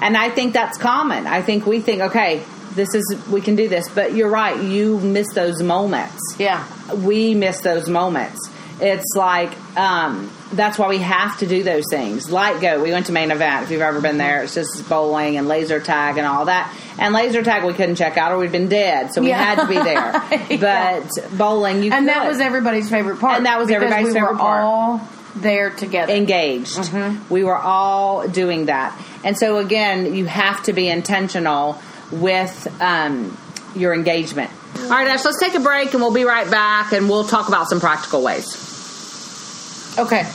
And 0.00 0.16
I 0.16 0.30
think 0.30 0.52
that's 0.52 0.78
common. 0.78 1.26
I 1.26 1.42
think 1.42 1.66
we 1.66 1.80
think, 1.80 2.02
okay, 2.02 2.44
this 2.74 2.94
is 2.94 3.20
we 3.30 3.40
can 3.40 3.56
do 3.56 3.68
this, 3.68 3.88
but 3.88 4.14
you're 4.14 4.30
right. 4.30 4.62
You 4.62 5.00
miss 5.00 5.32
those 5.34 5.60
moments. 5.62 6.20
Yeah. 6.38 6.64
We 6.94 7.34
miss 7.34 7.60
those 7.62 7.88
moments. 7.88 8.38
It's 8.80 9.16
like 9.16 9.50
um, 9.76 10.30
that's 10.52 10.78
why 10.78 10.88
we 10.88 10.98
have 10.98 11.38
to 11.38 11.46
do 11.46 11.62
those 11.62 11.84
things. 11.90 12.30
Light 12.30 12.60
go. 12.60 12.82
We 12.82 12.90
went 12.92 13.06
to 13.06 13.12
main 13.12 13.30
event. 13.30 13.64
If 13.64 13.70
you've 13.70 13.82
ever 13.82 14.00
been 14.00 14.16
there, 14.18 14.42
it's 14.44 14.54
just 14.54 14.88
bowling 14.88 15.36
and 15.36 15.46
laser 15.48 15.78
tag 15.80 16.16
and 16.18 16.26
all 16.26 16.46
that. 16.46 16.74
And 16.98 17.12
laser 17.14 17.42
tag 17.42 17.64
we 17.64 17.74
couldn't 17.74 17.96
check 17.96 18.16
out, 18.16 18.32
or 18.32 18.38
we'd 18.38 18.52
been 18.52 18.68
dead, 18.68 19.12
so 19.12 19.20
we 19.20 19.28
Yeah. 19.28 19.42
had 19.42 19.60
to 19.62 19.66
be 19.66 19.74
there. 19.74 20.48
Yeah. 20.58 21.02
But 21.04 21.36
bowling, 21.36 21.82
you 21.82 21.92
And 21.92 22.06
could. 22.06 22.14
that 22.14 22.26
was 22.26 22.40
everybody's 22.40 22.88
favorite 22.88 23.20
part. 23.20 23.36
And 23.36 23.46
that 23.46 23.58
was 23.58 23.68
because 23.68 23.82
everybody's 23.82 24.08
we 24.08 24.12
favorite 24.14 24.32
were 24.32 24.38
part. 24.38 24.62
all 24.62 25.00
there 25.36 25.70
together. 25.70 26.12
engaged. 26.12 26.76
Mm-hmm. 26.78 27.32
We 27.32 27.44
were 27.44 27.56
all 27.56 28.26
doing 28.26 28.66
that. 28.66 28.98
And 29.24 29.36
so, 29.38 29.58
again, 29.58 30.14
you 30.14 30.24
have 30.26 30.62
to 30.64 30.72
be 30.72 30.88
intentional 30.88 31.80
with 32.10 32.66
um, 32.80 33.36
your 33.76 33.92
engagement. 33.94 34.50
All 34.84 34.88
right, 34.90 35.08
Ash, 35.08 35.24
let's 35.24 35.38
take 35.40 35.54
a 35.54 35.60
break 35.60 35.92
and 35.92 36.00
we'll 36.02 36.12
be 36.14 36.24
right 36.24 36.50
back 36.50 36.92
and 36.92 37.08
we'll 37.08 37.24
talk 37.24 37.48
about 37.48 37.68
some 37.68 37.80
practical 37.80 38.22
ways. 38.22 38.64
Okay. 39.96 40.26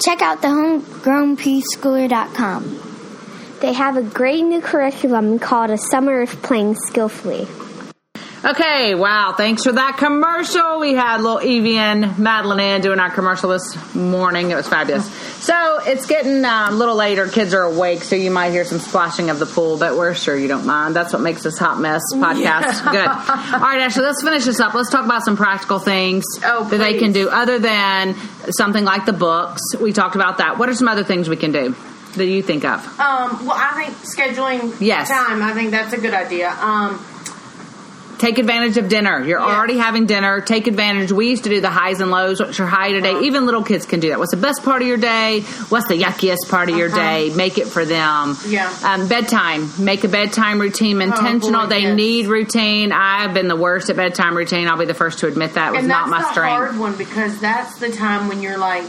Check 0.00 0.20
out 0.20 0.42
the 0.42 0.48
homegrownpreschooler.com. 0.48 2.80
They 3.60 3.72
have 3.72 3.96
a 3.96 4.02
great 4.02 4.42
new 4.42 4.60
curriculum 4.60 5.38
called 5.38 5.70
A 5.70 5.78
Summer 5.78 6.20
of 6.20 6.42
Playing 6.42 6.74
Skillfully. 6.74 7.46
Okay, 8.44 8.94
wow, 8.94 9.32
thanks 9.34 9.62
for 9.64 9.72
that 9.72 9.96
commercial. 9.96 10.78
We 10.78 10.92
had 10.92 11.22
little 11.22 11.40
Evie 11.40 11.78
and 11.78 12.18
Madeline 12.18 12.60
Ann 12.60 12.80
doing 12.82 12.98
our 12.98 13.10
commercial 13.10 13.48
this 13.48 13.94
morning. 13.94 14.50
It 14.50 14.54
was 14.54 14.68
fabulous. 14.68 15.10
So 15.42 15.80
it's 15.86 16.04
getting 16.04 16.44
uh, 16.44 16.66
a 16.70 16.74
little 16.74 16.94
later. 16.94 17.26
Kids 17.28 17.54
are 17.54 17.62
awake, 17.62 18.02
so 18.02 18.16
you 18.16 18.30
might 18.30 18.50
hear 18.50 18.66
some 18.66 18.80
splashing 18.80 19.30
of 19.30 19.38
the 19.38 19.46
pool, 19.46 19.78
but 19.78 19.96
we're 19.96 20.14
sure 20.14 20.36
you 20.36 20.46
don't 20.46 20.66
mind. 20.66 20.94
That's 20.94 21.14
what 21.14 21.22
makes 21.22 21.42
this 21.42 21.56
Hot 21.58 21.80
Mess 21.80 22.02
podcast 22.12 22.84
good. 22.92 23.06
All 23.54 23.60
right, 23.60 23.80
Ashley, 23.80 24.02
let's 24.02 24.22
finish 24.22 24.44
this 24.44 24.60
up. 24.60 24.74
Let's 24.74 24.90
talk 24.90 25.06
about 25.06 25.22
some 25.24 25.38
practical 25.38 25.78
things 25.78 26.24
Oh, 26.44 26.64
that 26.68 26.76
they 26.76 26.98
can 26.98 27.12
do 27.12 27.30
other 27.30 27.58
than 27.58 28.14
something 28.50 28.84
like 28.84 29.06
the 29.06 29.14
books. 29.14 29.62
We 29.80 29.94
talked 29.94 30.16
about 30.16 30.36
that. 30.38 30.58
What 30.58 30.68
are 30.68 30.74
some 30.74 30.88
other 30.88 31.04
things 31.04 31.30
we 31.30 31.36
can 31.36 31.52
do 31.52 31.74
that 32.16 32.26
you 32.26 32.42
think 32.42 32.66
of? 32.66 32.80
Um, 33.00 33.46
well, 33.46 33.56
I 33.56 33.84
think 33.86 33.96
scheduling 34.04 34.78
Yes. 34.82 35.08
time, 35.08 35.42
I 35.42 35.54
think 35.54 35.70
that's 35.70 35.94
a 35.94 35.98
good 35.98 36.12
idea. 36.12 36.50
Um, 36.60 37.02
Take 38.18 38.38
advantage 38.38 38.76
of 38.76 38.88
dinner. 38.88 39.22
You're 39.24 39.40
Yeah. 39.40 39.46
already 39.56 39.76
having 39.76 40.06
dinner. 40.06 40.40
Take 40.40 40.66
advantage. 40.66 41.10
We 41.12 41.28
used 41.28 41.44
to 41.44 41.50
do 41.50 41.60
the 41.60 41.68
highs 41.70 42.00
and 42.00 42.10
lows. 42.10 42.40
What's 42.40 42.58
your 42.58 42.66
high 42.66 42.92
today? 42.92 43.10
Uh-huh. 43.10 43.22
Even 43.22 43.44
little 43.46 43.62
kids 43.62 43.86
can 43.86 44.00
do 44.00 44.08
that. 44.10 44.18
What's 44.18 44.30
the 44.30 44.36
best 44.38 44.64
part 44.64 44.82
of 44.82 44.88
your 44.88 44.96
day? 44.96 45.40
What's 45.68 45.88
the 45.88 45.96
yuckiest 45.96 46.48
part 46.48 46.68
of 46.70 46.76
your 46.76 46.88
Uh-huh. 46.88 46.96
day? 46.98 47.32
Make 47.34 47.58
it 47.58 47.66
for 47.66 47.84
them. 47.84 48.36
Yeah. 48.48 48.70
Um, 48.84 49.08
bedtime. 49.08 49.70
Make 49.78 50.04
a 50.04 50.08
bedtime 50.08 50.60
routine 50.60 51.02
intentional. 51.02 51.62
boy, 51.62 51.66
they 51.68 51.80
yes. 51.80 51.96
need 51.96 52.26
routine. 52.28 52.92
I've 52.92 53.34
been 53.34 53.48
the 53.48 53.56
worst 53.56 53.90
at 53.90 53.96
bedtime 53.96 54.36
routine. 54.36 54.68
I'll 54.68 54.78
be 54.78 54.84
the 54.86 54.94
first 54.94 55.18
to 55.20 55.26
admit 55.26 55.54
that. 55.54 55.72
Was 55.72 55.80
and 55.80 55.88
not 55.88 56.08
my 56.08 56.20
the 56.22 56.30
strength. 56.30 56.50
hard 56.50 56.78
one 56.78 56.94
because 56.96 57.38
that's 57.38 57.76
the 57.78 57.90
time 57.90 58.28
when 58.28 58.40
you're 58.42 58.58
like, 58.58 58.84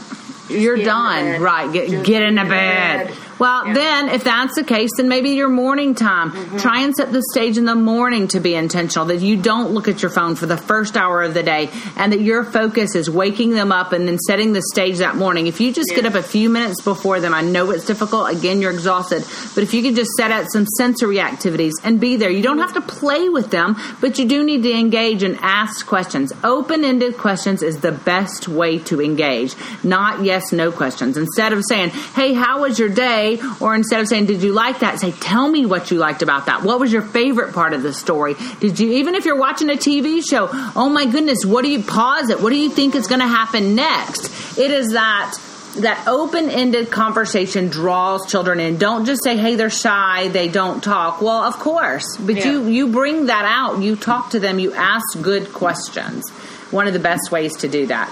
You're 0.48 0.74
in 0.76 0.80
the 0.82 0.86
done, 0.86 1.42
right? 1.42 1.72
Get 1.74 1.90
Just 1.90 2.06
get 2.06 2.22
into 2.22 2.46
bed. 2.46 3.12
Well, 3.38 3.68
Yeah. 3.68 3.74
then, 3.74 4.10
if 4.10 4.24
that's 4.24 4.56
the 4.56 4.64
case, 4.64 4.90
then 4.98 5.10
maybe 5.10 5.32
your 5.32 5.50
morning 5.50 5.94
time. 5.94 6.32
Mm-hmm. 6.32 6.58
Try 6.58 6.80
and 6.82 6.96
set 6.96 7.12
the 7.12 7.22
stage 7.32 7.58
in 7.58 7.66
the 7.66 7.76
morning 7.76 8.28
to 8.30 8.40
be 8.40 8.56
intentional. 8.56 9.06
That 9.08 9.20
you 9.22 9.36
don't 9.36 9.72
look 9.72 9.88
at 9.88 10.02
your 10.02 10.10
phone 10.12 10.36
for 10.36 10.46
the 10.46 10.56
first 10.58 10.96
hour 10.96 11.22
of 11.22 11.34
the 11.34 11.44
day, 11.44 11.70
and 11.98 12.14
that 12.14 12.22
your 12.22 12.44
focus 12.46 12.96
is 12.96 13.10
waking 13.10 13.52
them 13.52 13.72
up 13.72 13.92
and 13.92 14.08
then 14.08 14.18
setting 14.20 14.54
the 14.54 14.62
stage 14.62 15.00
that 15.00 15.16
morning. 15.18 15.48
If 15.48 15.60
you 15.60 15.74
just 15.74 15.90
get 15.94 16.06
up 16.06 16.16
a 16.16 16.24
few 16.24 16.50
minutes 16.50 16.82
before 16.82 17.20
them, 17.20 17.34
I 17.34 17.42
know 17.42 17.72
it's 17.72 17.86
difficult. 17.86 18.32
Again, 18.32 18.62
you're 18.62 18.72
exhausted, 18.72 19.24
but 19.54 19.64
if 19.64 19.74
you 19.74 19.82
could 19.84 19.96
just 19.96 20.12
set 20.18 20.32
out 20.32 20.50
some 20.52 20.66
sensory 20.78 21.20
activities 21.20 21.74
and 21.84 22.00
be 22.00 22.16
there, 22.16 22.30
you 22.30 22.42
don't 22.42 22.60
have 22.60 22.74
to 22.74 22.82
play 22.82 23.28
with 23.28 23.52
them, 23.52 23.76
but 24.00 24.18
you 24.18 24.26
do 24.26 24.44
need 24.44 24.64
to 24.64 24.72
engage 24.72 25.24
and 25.24 25.38
ask 25.42 25.86
questions. 25.86 26.32
Open-ended 26.44 27.18
questions 27.18 27.62
is 27.62 27.80
the 27.80 27.92
best 27.92 28.48
way 28.48 28.80
to 28.80 29.02
engage, 29.02 29.56
not 29.84 30.24
yes/no 30.24 30.72
questions. 30.72 31.18
Instead 31.18 31.52
of 31.52 31.64
saying, 31.68 31.90
"Hey, 32.16 32.34
how 32.34 32.62
was 32.62 32.80
your 32.80 32.90
day?" 32.90 33.25
Or 33.60 33.76
instead 33.76 34.00
of 34.02 34.08
saying, 34.08 34.26
"Did 34.28 34.42
you 34.44 34.54
like 34.54 34.80
that?" 34.80 35.00
say, 35.00 35.12
"Tell 35.20 35.48
me 35.50 35.66
what 35.66 35.92
you 35.92 35.98
liked 35.98 36.22
about 36.22 36.46
that. 36.48 36.64
What 36.64 36.80
was 36.80 36.92
your 36.92 37.02
favorite 37.02 37.54
part 37.54 37.74
of 37.74 37.84
the 37.84 37.94
story? 37.94 38.36
Did 38.60 38.80
you 38.80 38.92
even 38.94 39.16
if 39.16 39.26
you're 39.26 39.38
watching 39.48 39.70
a 39.70 39.78
TV 39.78 40.22
show, 40.22 40.50
oh 40.76 40.90
my 40.90 41.06
goodness, 41.06 41.46
what 41.46 41.64
do 41.64 41.70
you 41.70 41.82
pause 41.84 42.30
it? 42.30 42.42
What 42.42 42.50
do 42.52 42.58
you 42.58 42.70
think 42.70 42.96
is 42.96 43.08
going 43.08 43.22
to 43.22 43.28
happen 43.28 43.76
next?" 43.76 44.58
It 44.58 44.72
is 44.72 44.92
that 44.94 45.36
that 45.78 46.08
open-ended 46.08 46.90
conversation 46.90 47.68
draws 47.68 48.26
children 48.32 48.62
in. 48.62 48.78
Don't 48.78 49.04
just 49.06 49.22
say, 49.26 49.36
"Hey, 49.36 49.56
they're 49.56 49.70
shy, 49.70 50.30
they 50.30 50.48
don't 50.48 50.82
talk." 50.82 51.22
Well, 51.22 51.44
of 51.44 51.60
course, 51.60 52.06
but 52.18 52.36
Yeah. 52.38 52.46
you 52.52 52.68
you 52.68 52.88
bring 52.88 53.26
that 53.26 53.44
out. 53.46 53.82
You 53.82 53.96
talk 53.98 54.30
to 54.32 54.40
them. 54.40 54.58
You 54.60 54.74
ask 54.74 55.04
good 55.22 55.52
questions. 55.54 56.24
One 56.72 56.88
of 56.88 56.94
the 56.94 57.00
best 57.00 57.30
ways 57.32 57.54
to 57.58 57.68
do 57.68 57.86
that. 57.88 58.10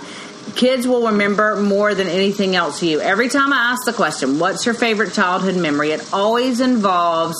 Kids 0.55 0.87
will 0.87 1.07
remember 1.07 1.55
more 1.55 1.95
than 1.95 2.07
anything 2.07 2.55
else 2.55 2.83
you. 2.83 2.99
Every 2.99 3.29
time 3.29 3.51
I 3.53 3.71
ask 3.71 3.85
the 3.85 3.93
question, 3.93 4.39
"What's 4.39 4.65
your 4.65 4.75
favorite 4.75 5.13
childhood 5.13 5.55
memory?" 5.55 5.91
it 5.91 6.13
always 6.13 6.59
involves 6.59 7.35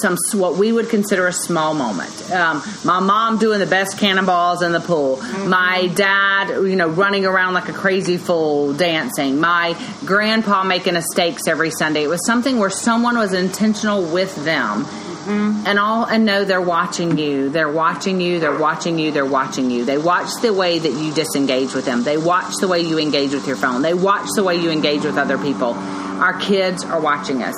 some 0.00 0.16
what 0.32 0.56
we 0.56 0.72
would 0.72 0.88
consider 0.88 1.26
a 1.26 1.32
small 1.32 1.74
moment. 1.74 2.30
Um, 2.32 2.62
my 2.84 3.00
mom 3.00 3.38
doing 3.38 3.60
the 3.60 3.66
best 3.66 3.98
cannonballs 3.98 4.62
in 4.62 4.72
the 4.72 4.80
pool. 4.80 5.22
My 5.46 5.86
dad, 5.94 6.48
you 6.48 6.76
know, 6.76 6.88
running 6.88 7.24
around 7.26 7.54
like 7.54 7.68
a 7.68 7.72
crazy 7.72 8.16
fool 8.16 8.72
dancing. 8.72 9.40
My 9.40 9.76
grandpa 10.04 10.64
making 10.64 10.96
us 10.96 11.04
steaks 11.12 11.46
every 11.46 11.70
Sunday. 11.70 12.04
It 12.04 12.08
was 12.08 12.24
something 12.26 12.58
where 12.58 12.70
someone 12.70 13.16
was 13.16 13.32
intentional 13.32 14.02
with 14.02 14.34
them. 14.44 14.86
Mm-hmm. 15.24 15.66
And 15.66 15.78
all 15.78 16.04
and 16.04 16.24
know 16.24 16.44
they're 16.44 16.60
watching 16.60 17.18
you. 17.18 17.50
They're 17.50 17.70
watching 17.70 18.20
you. 18.20 18.40
They're 18.40 18.58
watching 18.58 18.98
you. 18.98 19.10
They're 19.10 19.24
watching 19.24 19.70
you. 19.70 19.84
They 19.84 19.98
watch 19.98 20.28
the 20.42 20.52
way 20.52 20.78
that 20.78 20.92
you 20.92 21.12
disengage 21.12 21.74
with 21.74 21.84
them. 21.84 22.02
They 22.02 22.16
watch 22.16 22.52
the 22.60 22.68
way 22.68 22.80
you 22.80 22.98
engage 22.98 23.32
with 23.32 23.46
your 23.46 23.56
phone. 23.56 23.82
They 23.82 23.94
watch 23.94 24.28
the 24.36 24.44
way 24.44 24.56
you 24.56 24.70
engage 24.70 25.04
with 25.04 25.16
other 25.16 25.38
people. 25.38 25.74
Our 25.74 26.38
kids 26.38 26.84
are 26.84 27.00
watching 27.00 27.42
us 27.42 27.56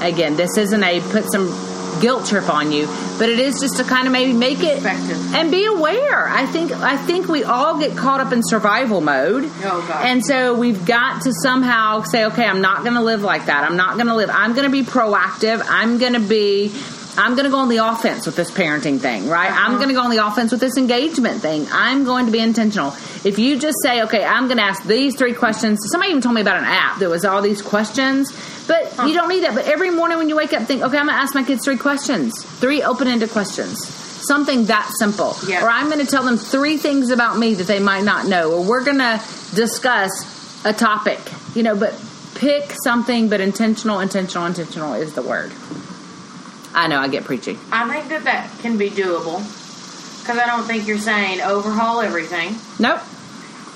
again, 0.00 0.36
this 0.36 0.56
isn't 0.56 0.82
a 0.82 1.00
put 1.00 1.30
some 1.30 1.48
guilt 2.00 2.26
trip 2.26 2.48
on 2.48 2.72
you, 2.72 2.86
but 3.18 3.28
it 3.28 3.38
is 3.38 3.60
just 3.60 3.76
to 3.78 3.84
kind 3.84 4.06
of 4.06 4.12
maybe 4.12 4.32
make 4.32 4.62
it 4.62 4.84
and 4.84 5.50
be 5.50 5.66
aware. 5.66 6.28
I 6.28 6.46
think 6.46 6.72
I 6.72 6.96
think 6.96 7.28
we 7.28 7.44
all 7.44 7.78
get 7.78 7.96
caught 7.96 8.20
up 8.20 8.32
in 8.32 8.42
survival 8.42 9.00
mode. 9.00 9.44
Oh, 9.44 9.84
God. 9.86 10.06
And 10.06 10.24
so 10.24 10.54
we've 10.54 10.84
got 10.86 11.22
to 11.22 11.32
somehow 11.42 12.02
say, 12.02 12.24
okay, 12.26 12.44
I'm 12.44 12.60
not 12.60 12.82
going 12.82 12.94
to 12.94 13.02
live 13.02 13.22
like 13.22 13.46
that. 13.46 13.64
I'm 13.64 13.76
not 13.76 13.96
going 13.96 14.08
to 14.08 14.14
live. 14.14 14.30
I'm 14.30 14.54
going 14.54 14.70
to 14.70 14.72
be 14.72 14.82
proactive. 14.82 15.62
I'm 15.66 15.98
going 15.98 16.14
to 16.14 16.20
be 16.20 16.72
I'm 17.16 17.34
going 17.34 17.44
to 17.44 17.50
go 17.50 17.58
on 17.58 17.68
the 17.68 17.78
offense 17.78 18.24
with 18.24 18.36
this 18.36 18.50
parenting 18.50 18.98
thing, 18.98 19.28
right? 19.28 19.50
I'm 19.50 19.72
uh-huh. 19.72 19.76
going 19.76 19.88
to 19.88 19.94
go 19.94 20.02
on 20.02 20.10
the 20.10 20.24
offense 20.26 20.52
with 20.52 20.60
this 20.60 20.76
engagement 20.76 21.42
thing. 21.42 21.66
I'm 21.70 22.04
going 22.04 22.26
to 22.26 22.32
be 22.32 22.38
intentional. 22.38 22.92
If 23.24 23.38
you 23.38 23.58
just 23.58 23.76
say, 23.82 24.02
okay, 24.04 24.24
I'm 24.24 24.46
going 24.46 24.58
to 24.58 24.64
ask 24.64 24.84
these 24.84 25.16
three 25.16 25.34
questions. 25.34 25.80
Somebody 25.90 26.10
even 26.10 26.22
told 26.22 26.34
me 26.34 26.40
about 26.40 26.56
an 26.56 26.64
app 26.64 26.98
that 27.00 27.10
was 27.10 27.24
all 27.24 27.42
these 27.42 27.62
questions, 27.62 28.32
but 28.70 29.08
you 29.08 29.14
don't 29.14 29.28
need 29.28 29.42
that. 29.42 29.56
But 29.56 29.66
every 29.66 29.90
morning 29.90 30.16
when 30.18 30.28
you 30.28 30.36
wake 30.36 30.52
up, 30.52 30.62
think, 30.62 30.82
okay, 30.82 30.96
I'm 30.96 31.06
going 31.06 31.16
to 31.16 31.22
ask 31.22 31.34
my 31.34 31.42
kids 31.42 31.64
three 31.64 31.76
questions, 31.76 32.44
three 32.44 32.84
open 32.84 33.08
ended 33.08 33.30
questions. 33.30 33.84
Something 33.84 34.66
that 34.66 34.92
simple. 34.96 35.34
Yeah. 35.44 35.64
Or 35.64 35.68
I'm 35.68 35.86
going 35.90 35.98
to 35.98 36.06
tell 36.06 36.22
them 36.22 36.36
three 36.36 36.76
things 36.76 37.10
about 37.10 37.36
me 37.36 37.54
that 37.54 37.66
they 37.66 37.80
might 37.80 38.04
not 38.04 38.28
know. 38.28 38.52
Or 38.52 38.64
we're 38.64 38.84
going 38.84 38.98
to 38.98 39.20
discuss 39.56 40.64
a 40.64 40.72
topic, 40.72 41.18
you 41.56 41.64
know, 41.64 41.74
but 41.74 42.00
pick 42.36 42.70
something, 42.84 43.28
but 43.28 43.40
intentional, 43.40 43.98
intentional, 43.98 44.46
intentional 44.46 44.94
is 44.94 45.14
the 45.14 45.22
word. 45.22 45.50
I 46.72 46.86
know 46.86 47.00
I 47.00 47.08
get 47.08 47.24
preachy. 47.24 47.58
I 47.72 47.90
think 47.90 48.08
that 48.10 48.22
that 48.24 48.56
can 48.60 48.78
be 48.78 48.88
doable 48.88 49.40
because 50.20 50.38
I 50.38 50.46
don't 50.46 50.62
think 50.62 50.86
you're 50.86 50.98
saying 50.98 51.40
overhaul 51.40 52.02
everything. 52.02 52.54
Nope. 52.78 53.00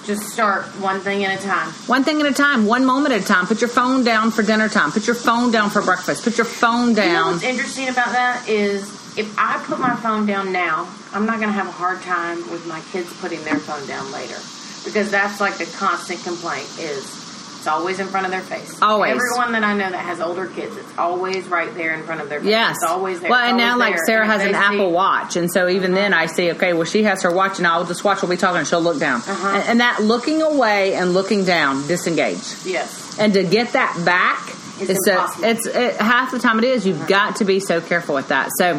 Just 0.05 0.29
start 0.29 0.65
one 0.81 1.01
thing 1.01 1.25
at 1.25 1.39
a 1.39 1.43
time. 1.43 1.69
One 1.87 2.05
thing 2.05 2.21
at 2.21 2.27
a 2.27 2.33
time, 2.35 2.67
one 2.67 2.85
moment 2.85 3.15
at 3.15 3.23
a 3.23 3.25
time. 3.25 3.47
Put 3.47 3.61
your 3.63 3.69
phone 3.71 4.05
down 4.05 4.31
for 4.31 4.43
dinner 4.43 4.69
time. 4.69 4.93
Put 4.93 5.07
your 5.07 5.17
phone 5.17 5.51
down 5.51 5.71
for 5.71 5.81
breakfast. 5.81 6.25
Put 6.25 6.37
your 6.37 6.45
phone 6.45 6.91
You 6.91 6.95
know 6.97 7.03
down. 7.03 7.33
what's 7.33 7.43
interesting 7.45 7.89
about 7.89 8.13
that 8.13 8.47
is 8.47 8.83
if 9.17 9.35
I 9.39 9.63
put 9.67 9.79
my 9.81 9.97
phone 9.97 10.27
down 10.27 10.53
now, 10.53 10.87
I'm 11.15 11.25
not 11.25 11.37
going 11.39 11.49
to 11.49 11.55
have 11.55 11.69
a 11.69 11.73
hard 11.73 12.03
time 12.03 12.39
with 12.51 12.67
my 12.67 12.81
kids 12.93 13.13
putting 13.21 13.43
their 13.45 13.59
phone 13.59 13.87
down 13.87 14.11
later 14.13 14.37
because 14.85 15.11
that's 15.11 15.41
like 15.41 15.59
a 15.61 15.67
constant 15.77 16.23
complaint 16.23 16.69
is 16.79 17.24
it's 17.65 17.73
always 17.73 17.99
in 17.99 18.09
front 18.09 18.27
of 18.27 18.31
their 18.31 18.43
face. 18.43 18.79
Always. 18.83 19.13
Everyone 19.13 19.53
that 19.53 19.65
I 19.65 19.73
know 19.73 19.89
that 19.91 19.97
has 19.97 20.21
older 20.21 20.47
kids, 20.47 20.77
it's 20.77 20.99
always 20.99 21.47
right 21.47 21.75
there 21.75 21.95
in 21.95 22.03
front 22.03 22.21
of 22.21 22.29
their 22.29 22.41
face. 22.41 22.51
Yes. 22.51 22.77
It's 22.77 22.85
always 22.85 23.21
there. 23.21 23.31
Well, 23.31 23.41
and 23.41 23.57
now, 23.57 23.79
like, 23.79 23.95
there. 23.95 24.05
Sarah 24.05 24.25
And 24.25 24.33
has 24.33 24.43
an 24.43 24.53
they 24.53 24.59
Apple 24.59 24.81
Uh-huh. 24.81 24.91
Watch. 24.91 25.37
And 25.37 25.51
so 25.51 25.67
even 25.67 25.95
then, 25.95 26.13
I 26.13 26.27
see, 26.27 26.51
okay, 26.53 26.75
well, 26.75 26.85
she 26.85 27.05
has 27.05 27.23
her 27.23 27.33
watch, 27.33 27.57
and 27.57 27.67
I'll 27.67 27.87
just 27.87 28.05
watch 28.05 28.23
what 28.23 28.29
we 28.29 28.37
talking, 28.37 28.59
and 28.59 28.69
she'll 28.69 28.83
look 28.83 29.01
down. 29.01 29.21
Uh-huh. 29.21 29.49
And, 29.49 29.69
and 29.71 29.81
that 29.81 30.03
looking 30.03 30.43
away 30.43 30.95
and 30.95 31.15
looking 31.15 31.47
down, 31.47 31.87
disengage. 31.87 32.67
Yes. 32.67 33.19
And 33.19 33.33
to 33.33 33.43
get 33.43 33.73
that 33.73 33.99
back, 34.05 34.47
It's 34.79 34.91
it's, 34.91 35.09
a, 35.09 35.27
it's 35.43 35.67
it, 35.67 35.97
half 35.97 36.33
the 36.33 36.41
time 36.41 36.59
it 36.59 36.65
is. 36.65 36.87
You've 36.87 37.09
got 37.09 37.37
to 37.37 37.47
be 37.47 37.61
so 37.61 37.81
careful 37.81 38.15
with 38.15 38.29
that. 38.29 38.51
So, 38.59 38.79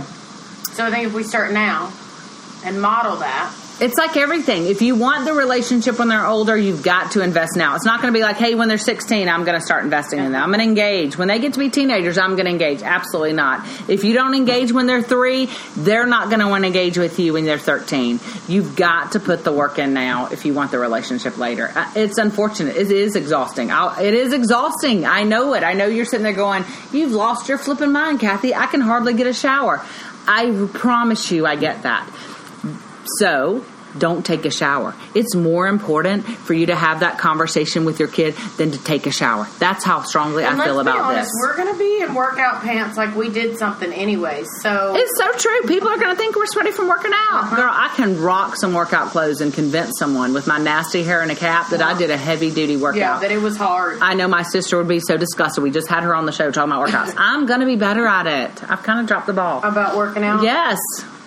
So 0.73 0.85
I 0.85 0.91
think 0.91 1.07
if 1.07 1.13
we 1.15 1.23
start 1.23 1.53
now 1.53 1.91
and 2.63 2.79
model 2.79 3.15
that, 3.15 3.51
It's 3.77 3.97
like 3.97 4.15
everything. 4.15 4.67
If 4.67 4.81
you 4.81 4.95
want 4.95 5.25
the 5.25 5.33
relationship 5.33 5.99
when 5.99 6.07
they're 6.07 6.25
older, 6.25 6.55
you've 6.55 6.81
got 6.81 7.11
to 7.11 7.21
invest 7.21 7.57
now. 7.57 7.75
It's 7.75 7.83
not 7.83 8.01
going 8.01 8.13
to 8.13 8.17
be 8.17 8.23
like, 8.23 8.37
hey, 8.37 8.55
when 8.55 8.69
they're 8.69 8.77
16, 8.77 9.27
I'm 9.27 9.43
going 9.43 9.59
to 9.59 9.65
start 9.65 9.83
investing 9.83 10.19
in 10.19 10.31
them. 10.31 10.41
I'm 10.41 10.47
going 10.49 10.59
to 10.59 10.65
engage. 10.65 11.17
When 11.17 11.27
they 11.27 11.39
get 11.39 11.53
to 11.53 11.59
be 11.59 11.69
teenagers, 11.69 12.17
I'm 12.17 12.35
going 12.35 12.45
to 12.45 12.51
engage. 12.51 12.81
Absolutely 12.83 13.33
not. 13.33 13.67
If 13.89 14.05
you 14.05 14.13
don't 14.13 14.33
engage 14.33 14.71
when 14.71 14.87
they're 14.87 15.01
three, 15.01 15.49
they're 15.75 16.05
not 16.07 16.29
going 16.29 16.39
to 16.39 16.47
want 16.47 16.63
to 16.63 16.67
engage 16.67 16.97
with 16.97 17.19
you 17.19 17.33
when 17.33 17.43
they're 17.43 17.57
13. 17.57 18.21
You've 18.47 18.77
got 18.77 19.11
to 19.11 19.19
put 19.19 19.43
the 19.43 19.51
work 19.51 19.77
in 19.77 19.93
now 19.93 20.27
if 20.27 20.45
you 20.45 20.53
want 20.53 20.71
the 20.71 20.79
relationship 20.79 21.37
later. 21.37 21.69
Uh, 21.75 21.91
It's 21.97 22.17
unfortunate. 22.17 22.77
It 22.77 22.91
is 22.91 23.17
exhausting. 23.17 23.71
I'll, 23.71 24.01
it 24.01 24.13
is 24.13 24.31
exhausting. 24.31 25.05
I 25.05 25.23
know 25.23 25.53
it. 25.53 25.63
I 25.63 25.73
know 25.73 25.87
you're 25.87 26.05
sitting 26.05 26.23
there 26.23 26.31
going, 26.31 26.63
you've 26.93 27.11
lost 27.11 27.49
your 27.49 27.57
flipping 27.57 27.91
mind, 27.91 28.21
Kathy. 28.21 28.55
I 28.55 28.67
can 28.67 28.79
hardly 28.79 29.15
get 29.15 29.27
a 29.27 29.33
shower. 29.33 29.85
I 30.27 30.69
promise 30.73 31.29
you, 31.29 31.45
I 31.45 31.57
get 31.57 31.83
that. 31.83 32.09
So 33.19 33.65
don't 33.97 34.25
take 34.25 34.43
a 34.45 34.51
shower. 34.51 34.93
It's 35.13 35.35
more 35.35 35.67
important 35.67 36.25
for 36.25 36.53
you 36.53 36.65
to 36.65 36.75
have 36.75 36.99
that 36.99 37.17
conversation 37.17 37.85
with 37.85 37.97
your 37.99 38.09
kid 38.09 38.35
than 38.57 38.71
to 38.71 38.83
take 38.83 39.07
a 39.07 39.11
shower. 39.11 39.47
That's 39.59 39.85
how 39.85 40.01
strongly 40.01 40.43
And 40.43 40.61
I 40.61 40.65
feel 40.65 40.79
about 40.81 40.97
honest, 40.99 41.31
this. 41.31 41.31
We're 41.41 41.55
going 41.55 41.71
to 41.73 41.79
be 41.79 42.01
in 42.01 42.13
workout 42.13 42.61
pants 42.61 42.97
like 42.97 43.15
we 43.15 43.29
did 43.29 43.57
something 43.57 43.91
anyways. 43.93 44.49
So 44.61 44.95
It's 44.97 45.17
so 45.17 45.31
true. 45.37 45.61
People 45.67 45.87
are 45.89 45.97
going 45.97 46.09
to 46.13 46.17
think 46.17 46.35
we're 46.35 46.45
sweaty 46.45 46.71
from 46.71 46.89
working 46.89 47.13
out. 47.13 47.43
Uh-huh. 47.45 47.55
Girl, 47.55 47.71
I 47.71 47.87
can 47.95 48.21
rock 48.21 48.57
some 48.57 48.73
workout 48.73 49.11
clothes 49.11 49.39
and 49.39 49.53
convince 49.53 49.97
someone 49.97 50.33
with 50.33 50.45
my 50.45 50.57
nasty 50.57 51.03
hair 51.03 51.21
and 51.21 51.31
a 51.31 51.35
cap 51.35 51.69
that 51.69 51.81
I 51.81 51.97
did 51.97 52.11
a 52.11 52.17
heavy 52.17 52.51
duty 52.51 52.75
workout. 52.75 52.99
yeah, 52.99 53.19
that 53.19 53.31
it 53.31 53.39
was 53.41 53.55
hard. 53.55 53.99
I 54.01 54.13
know 54.13 54.27
my 54.27 54.43
sister 54.43 54.77
would 54.77 54.89
be 54.89 54.99
so 54.99 55.15
disgusted. 55.15 55.63
We 55.63 55.71
just 55.71 55.87
had 55.87 56.03
her 56.03 56.13
on 56.13 56.25
the 56.25 56.33
show 56.33 56.51
talking 56.51 56.73
about 56.73 56.89
workouts. 56.89 57.13
I'm 57.17 57.45
going 57.45 57.61
to 57.61 57.65
be 57.65 57.77
better 57.77 58.05
at 58.05 58.27
it. 58.27 58.69
I've 58.69 58.83
kind 58.83 58.99
of 58.99 59.07
dropped 59.07 59.27
the 59.27 59.33
ball. 59.33 59.63
about 59.63 59.95
working 59.95 60.23
out. 60.23 60.43
Yes. 60.43 60.79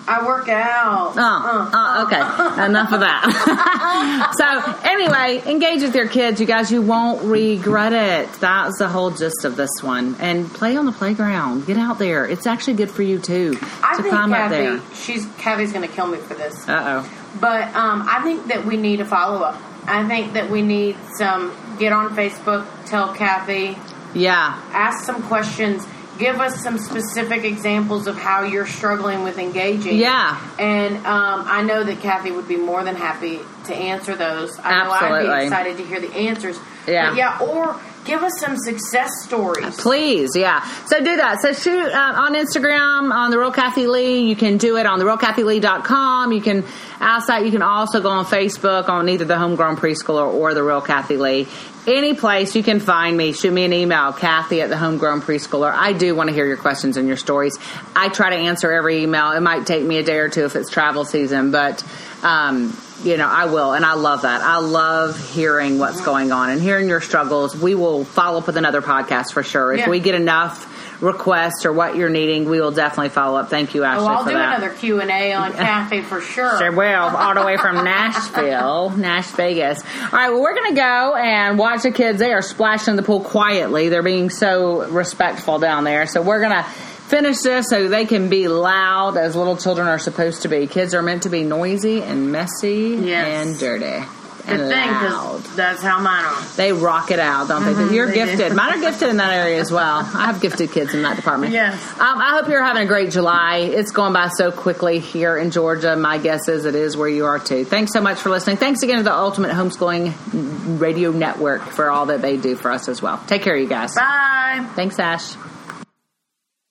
I 0.09 0.25
work 0.25 0.49
out. 0.49 1.13
Oh, 1.15 1.69
uh, 1.73 2.05
okay. 2.05 2.65
Enough 2.65 2.91
of 2.93 3.01
that. 3.01 4.33
so, 4.81 4.89
anyway, 4.89 5.41
engage 5.51 5.81
with 5.83 5.95
your 5.95 6.07
kids, 6.07 6.41
you 6.41 6.47
guys. 6.47 6.71
You 6.71 6.81
won't 6.81 7.23
regret 7.23 7.93
it. 7.93 8.31
That's 8.39 8.79
the 8.79 8.87
whole 8.87 9.11
gist 9.11 9.45
of 9.45 9.55
this 9.55 9.83
one. 9.83 10.15
And 10.19 10.47
play 10.51 10.75
on 10.77 10.85
the 10.87 10.91
playground. 10.91 11.67
Get 11.67 11.77
out 11.77 11.99
there. 11.99 12.25
It's 12.25 12.47
actually 12.47 12.73
good 12.73 12.89
for 12.89 13.03
you 13.03 13.19
too 13.19 13.57
I 13.83 13.95
to 13.97 14.01
think 14.01 14.13
climb 14.13 14.33
up 14.33 14.49
there. 14.49 14.77
Kathy, 14.79 14.95
she's 14.95 15.25
Kathy's 15.37 15.71
going 15.73 15.87
to 15.87 15.93
kill 15.93 16.07
me 16.07 16.17
for 16.17 16.33
this. 16.33 16.67
Uh 16.67 17.03
oh. 17.05 17.37
But 17.39 17.73
um, 17.75 18.05
I 18.09 18.21
think 18.23 18.47
that 18.47 18.65
we 18.65 18.77
need 18.77 19.01
a 19.01 19.05
follow 19.05 19.43
up. 19.43 19.61
I 19.85 20.07
think 20.07 20.33
that 20.33 20.49
we 20.49 20.61
need 20.63 20.97
some 21.17 21.55
get 21.79 21.91
on 21.93 22.15
Facebook, 22.15 22.67
tell 22.87 23.13
Kathy, 23.13 23.77
Yeah. 24.13 24.59
ask 24.73 25.05
some 25.05 25.21
questions, 25.23 25.85
give 26.19 26.39
us 26.39 26.61
some 26.61 26.77
specific 26.77 27.45
examples 27.45 28.05
of 28.05 28.17
how 28.17 28.43
you're 28.43 28.67
struggling 28.67 29.23
with 29.23 29.39
engaging. 29.39 29.97
Yeah. 29.97 30.39
And 30.59 30.97
um, 30.97 31.45
I 31.47 31.63
know 31.63 31.83
that 31.83 32.01
Kathy 32.01 32.31
would 32.31 32.47
be 32.47 32.57
more 32.57 32.83
than 32.83 32.95
happy 32.95 33.39
to 33.65 33.73
answer 33.73 34.15
those. 34.15 34.59
I 34.59 34.83
know 34.83 34.91
I'd 34.91 35.39
be 35.39 35.45
excited 35.45 35.77
to 35.77 35.85
hear 35.85 36.01
the 36.01 36.13
answers. 36.13 36.59
Yeah. 36.85 37.09
But 37.09 37.17
yeah, 37.17 37.39
or 37.39 37.79
give 38.05 38.23
us 38.23 38.33
some 38.39 38.57
success 38.57 39.09
stories. 39.23 39.77
Please, 39.79 40.35
yeah. 40.35 40.65
So 40.85 40.99
do 40.99 41.15
that. 41.17 41.41
So 41.41 41.53
shoot 41.53 41.91
uh, 41.91 42.13
on 42.15 42.35
Instagram 42.35 43.11
on 43.11 43.31
the 43.31 43.39
Real 43.39 43.51
Kathy 43.51 43.87
Lee. 43.87 44.21
You 44.21 44.35
can 44.35 44.57
do 44.57 44.77
it 44.77 44.85
on 44.85 44.99
the 44.99 45.05
realkathylee.com. 45.05 46.31
You 46.31 46.41
can 46.41 46.63
ask 46.99 47.27
that. 47.27 47.45
You 47.45 47.51
can 47.51 47.61
also 47.61 48.01
go 48.01 48.09
on 48.09 48.25
Facebook 48.25 48.89
on 48.89 49.09
either 49.09 49.25
the 49.25 49.37
Homegrown 49.37 49.77
Preschooler 49.77 50.33
or 50.33 50.53
the 50.53 50.63
Real 50.63 50.81
Kathy 50.81 51.17
Lee. 51.17 51.47
Any 51.87 52.13
place 52.13 52.55
you 52.55 52.61
can 52.61 52.79
find 52.79 53.17
me, 53.17 53.31
shoot 53.31 53.51
me 53.51 53.63
an 53.63 53.73
email, 53.73 54.11
Kathy 54.13 54.61
at 54.61 54.69
the 54.69 54.77
Homegrown 54.77 55.21
Preschooler. 55.21 55.71
I 55.73 55.93
do 55.93 56.13
want 56.13 56.27
to 56.27 56.33
hear 56.33 56.45
your 56.45 56.57
questions 56.57 56.97
and 56.97 57.07
your 57.07 57.17
stories. 57.17 57.57
I 57.95 58.09
try 58.09 58.29
to 58.29 58.35
answer 58.35 58.71
every 58.71 59.03
email. 59.03 59.31
It 59.31 59.39
might 59.39 59.65
take 59.65 59.83
me 59.83 59.97
a 59.97 60.03
day 60.03 60.17
or 60.17 60.29
two 60.29 60.45
if 60.45 60.55
it's 60.55 60.69
travel 60.69 61.05
season, 61.05 61.51
but 61.51 61.83
um, 62.21 62.77
you 63.03 63.17
know, 63.17 63.27
I 63.27 63.45
will, 63.45 63.73
and 63.73 63.85
I 63.85 63.93
love 63.93 64.23
that. 64.23 64.41
I 64.41 64.57
love 64.57 65.17
hearing 65.33 65.79
what's 65.79 66.01
going 66.01 66.31
on 66.31 66.49
and 66.49 66.61
hearing 66.61 66.87
your 66.89 67.01
struggles. 67.01 67.55
We 67.55 67.75
will 67.75 68.03
follow 68.05 68.39
up 68.39 68.47
with 68.47 68.57
another 68.57 68.81
podcast 68.81 69.33
for 69.33 69.43
sure. 69.43 69.73
If 69.73 69.79
Yeah. 69.81 69.89
we 69.89 69.99
get 69.99 70.15
enough 70.15 70.65
requests 71.01 71.65
or 71.65 71.71
what 71.71 71.95
you're 71.95 72.09
needing, 72.09 72.49
we 72.49 72.59
will 72.59 72.71
definitely 72.71 73.07
follow 73.09 73.37
up. 73.39 73.49
Thank 73.49 73.73
you, 73.73 73.85
Ashley, 73.85 74.05
Oh, 74.05 74.09
I'll 74.09 74.23
do 74.25 74.31
that. 74.31 74.57
another 74.59 74.69
Q 74.75 74.99
and 74.99 75.09
A 75.09 75.31
on 75.33 75.53
Kathy 75.53 76.01
for 76.01 76.19
sure. 76.19 76.57
Sure 76.59 76.71
will, 76.73 77.15
all 77.15 77.33
the 77.35 77.45
way 77.45 77.55
from 77.55 77.75
Nashville, 77.85 78.89
Nash 78.97 79.27
Vegas. 79.27 79.81
All 80.03 80.09
right, 80.19 80.29
well, 80.29 80.41
we're 80.41 80.55
going 80.55 80.75
to 80.75 80.79
go 80.81 81.15
and 81.15 81.57
watch 81.57 81.83
the 81.83 81.91
kids. 81.91 82.19
They 82.19 82.33
are 82.33 82.41
splashing 82.41 82.91
in 82.91 82.95
the 82.97 83.03
pool 83.03 83.21
quietly. 83.21 83.87
They're 83.87 84.03
being 84.03 84.29
so 84.29 84.89
respectful 84.89 85.57
down 85.59 85.85
there. 85.85 86.05
So 86.05 86.21
we're 86.21 86.39
going 86.41 86.51
to 86.51 86.65
finish 87.09 87.39
this 87.39 87.65
so 87.69 87.87
they 87.87 88.05
can 88.05 88.29
be 88.29 88.47
loud 88.47 89.17
as 89.17 89.35
little 89.35 89.57
children 89.57 89.87
are 89.87 89.99
supposed 89.99 90.43
to 90.43 90.47
be. 90.47 90.67
Kids 90.67 90.93
are 90.93 91.01
meant 91.01 91.23
to 91.23 91.29
be 91.29 91.43
noisy 91.43 92.01
and 92.01 92.31
messy 92.31 92.97
Yes. 93.01 93.47
and 93.47 93.59
dirty. 93.59 94.05
Good 94.47 94.61
And 94.61 94.69
thing, 94.71 94.89
loud. 94.89 95.41
that's 95.55 95.81
how 95.83 95.99
mine 95.99 96.23
are. 96.25 96.41
They 96.55 96.71
rock 96.73 97.11
it 97.11 97.19
out, 97.19 97.49
don't 97.49 97.65
they? 97.65 97.93
You're 97.95 98.07
they 98.07 98.13
do. 98.13 98.25
gifted. 98.25 98.55
Mine 98.55 98.77
are 98.77 98.81
gifted 98.81 99.09
in 99.09 99.17
that 99.17 99.31
area 99.33 99.59
as 99.59 99.71
well. 99.71 99.97
I 100.15 100.25
have 100.27 100.41
gifted 100.41 100.71
kids 100.71 100.93
in 100.95 101.03
that 101.03 101.17
department. 101.17 101.53
Yes. 101.53 101.73
Um, 101.99 102.17
I 102.19 102.31
hope 102.39 102.47
you're 102.49 102.63
having 102.63 102.81
a 102.81 102.85
great 102.87 103.11
July. 103.11 103.57
It's 103.57 103.91
going 103.91 104.13
by 104.13 104.29
so 104.29 104.51
quickly 104.51 104.97
here 104.99 105.37
in 105.37 105.51
Georgia. 105.51 105.95
My 105.95 106.17
guess 106.17 106.47
is 106.47 106.65
it 106.65 106.73
is 106.73 106.97
where 106.97 107.09
you 107.09 107.25
are 107.25 107.37
too. 107.37 107.63
Thanks 107.65 107.91
so 107.93 108.01
much 108.01 108.19
for 108.21 108.29
listening. 108.29 108.57
Thanks 108.57 108.81
again 108.81 108.97
to 108.97 109.03
the 109.03 109.13
Ultimate 109.15 109.51
Homeschooling 109.51 110.79
Radio 110.79 111.11
Network 111.11 111.61
for 111.61 111.91
all 111.91 112.07
that 112.07 112.21
they 112.23 112.37
do 112.37 112.55
for 112.55 112.71
us 112.71 112.87
as 112.87 113.01
well. 113.03 113.21
Take 113.27 113.43
care, 113.43 113.55
you 113.57 113.67
guys. 113.67 113.93
Bye. 113.93 114.65
Thanks, 114.75 114.97
Ash. 114.97 115.35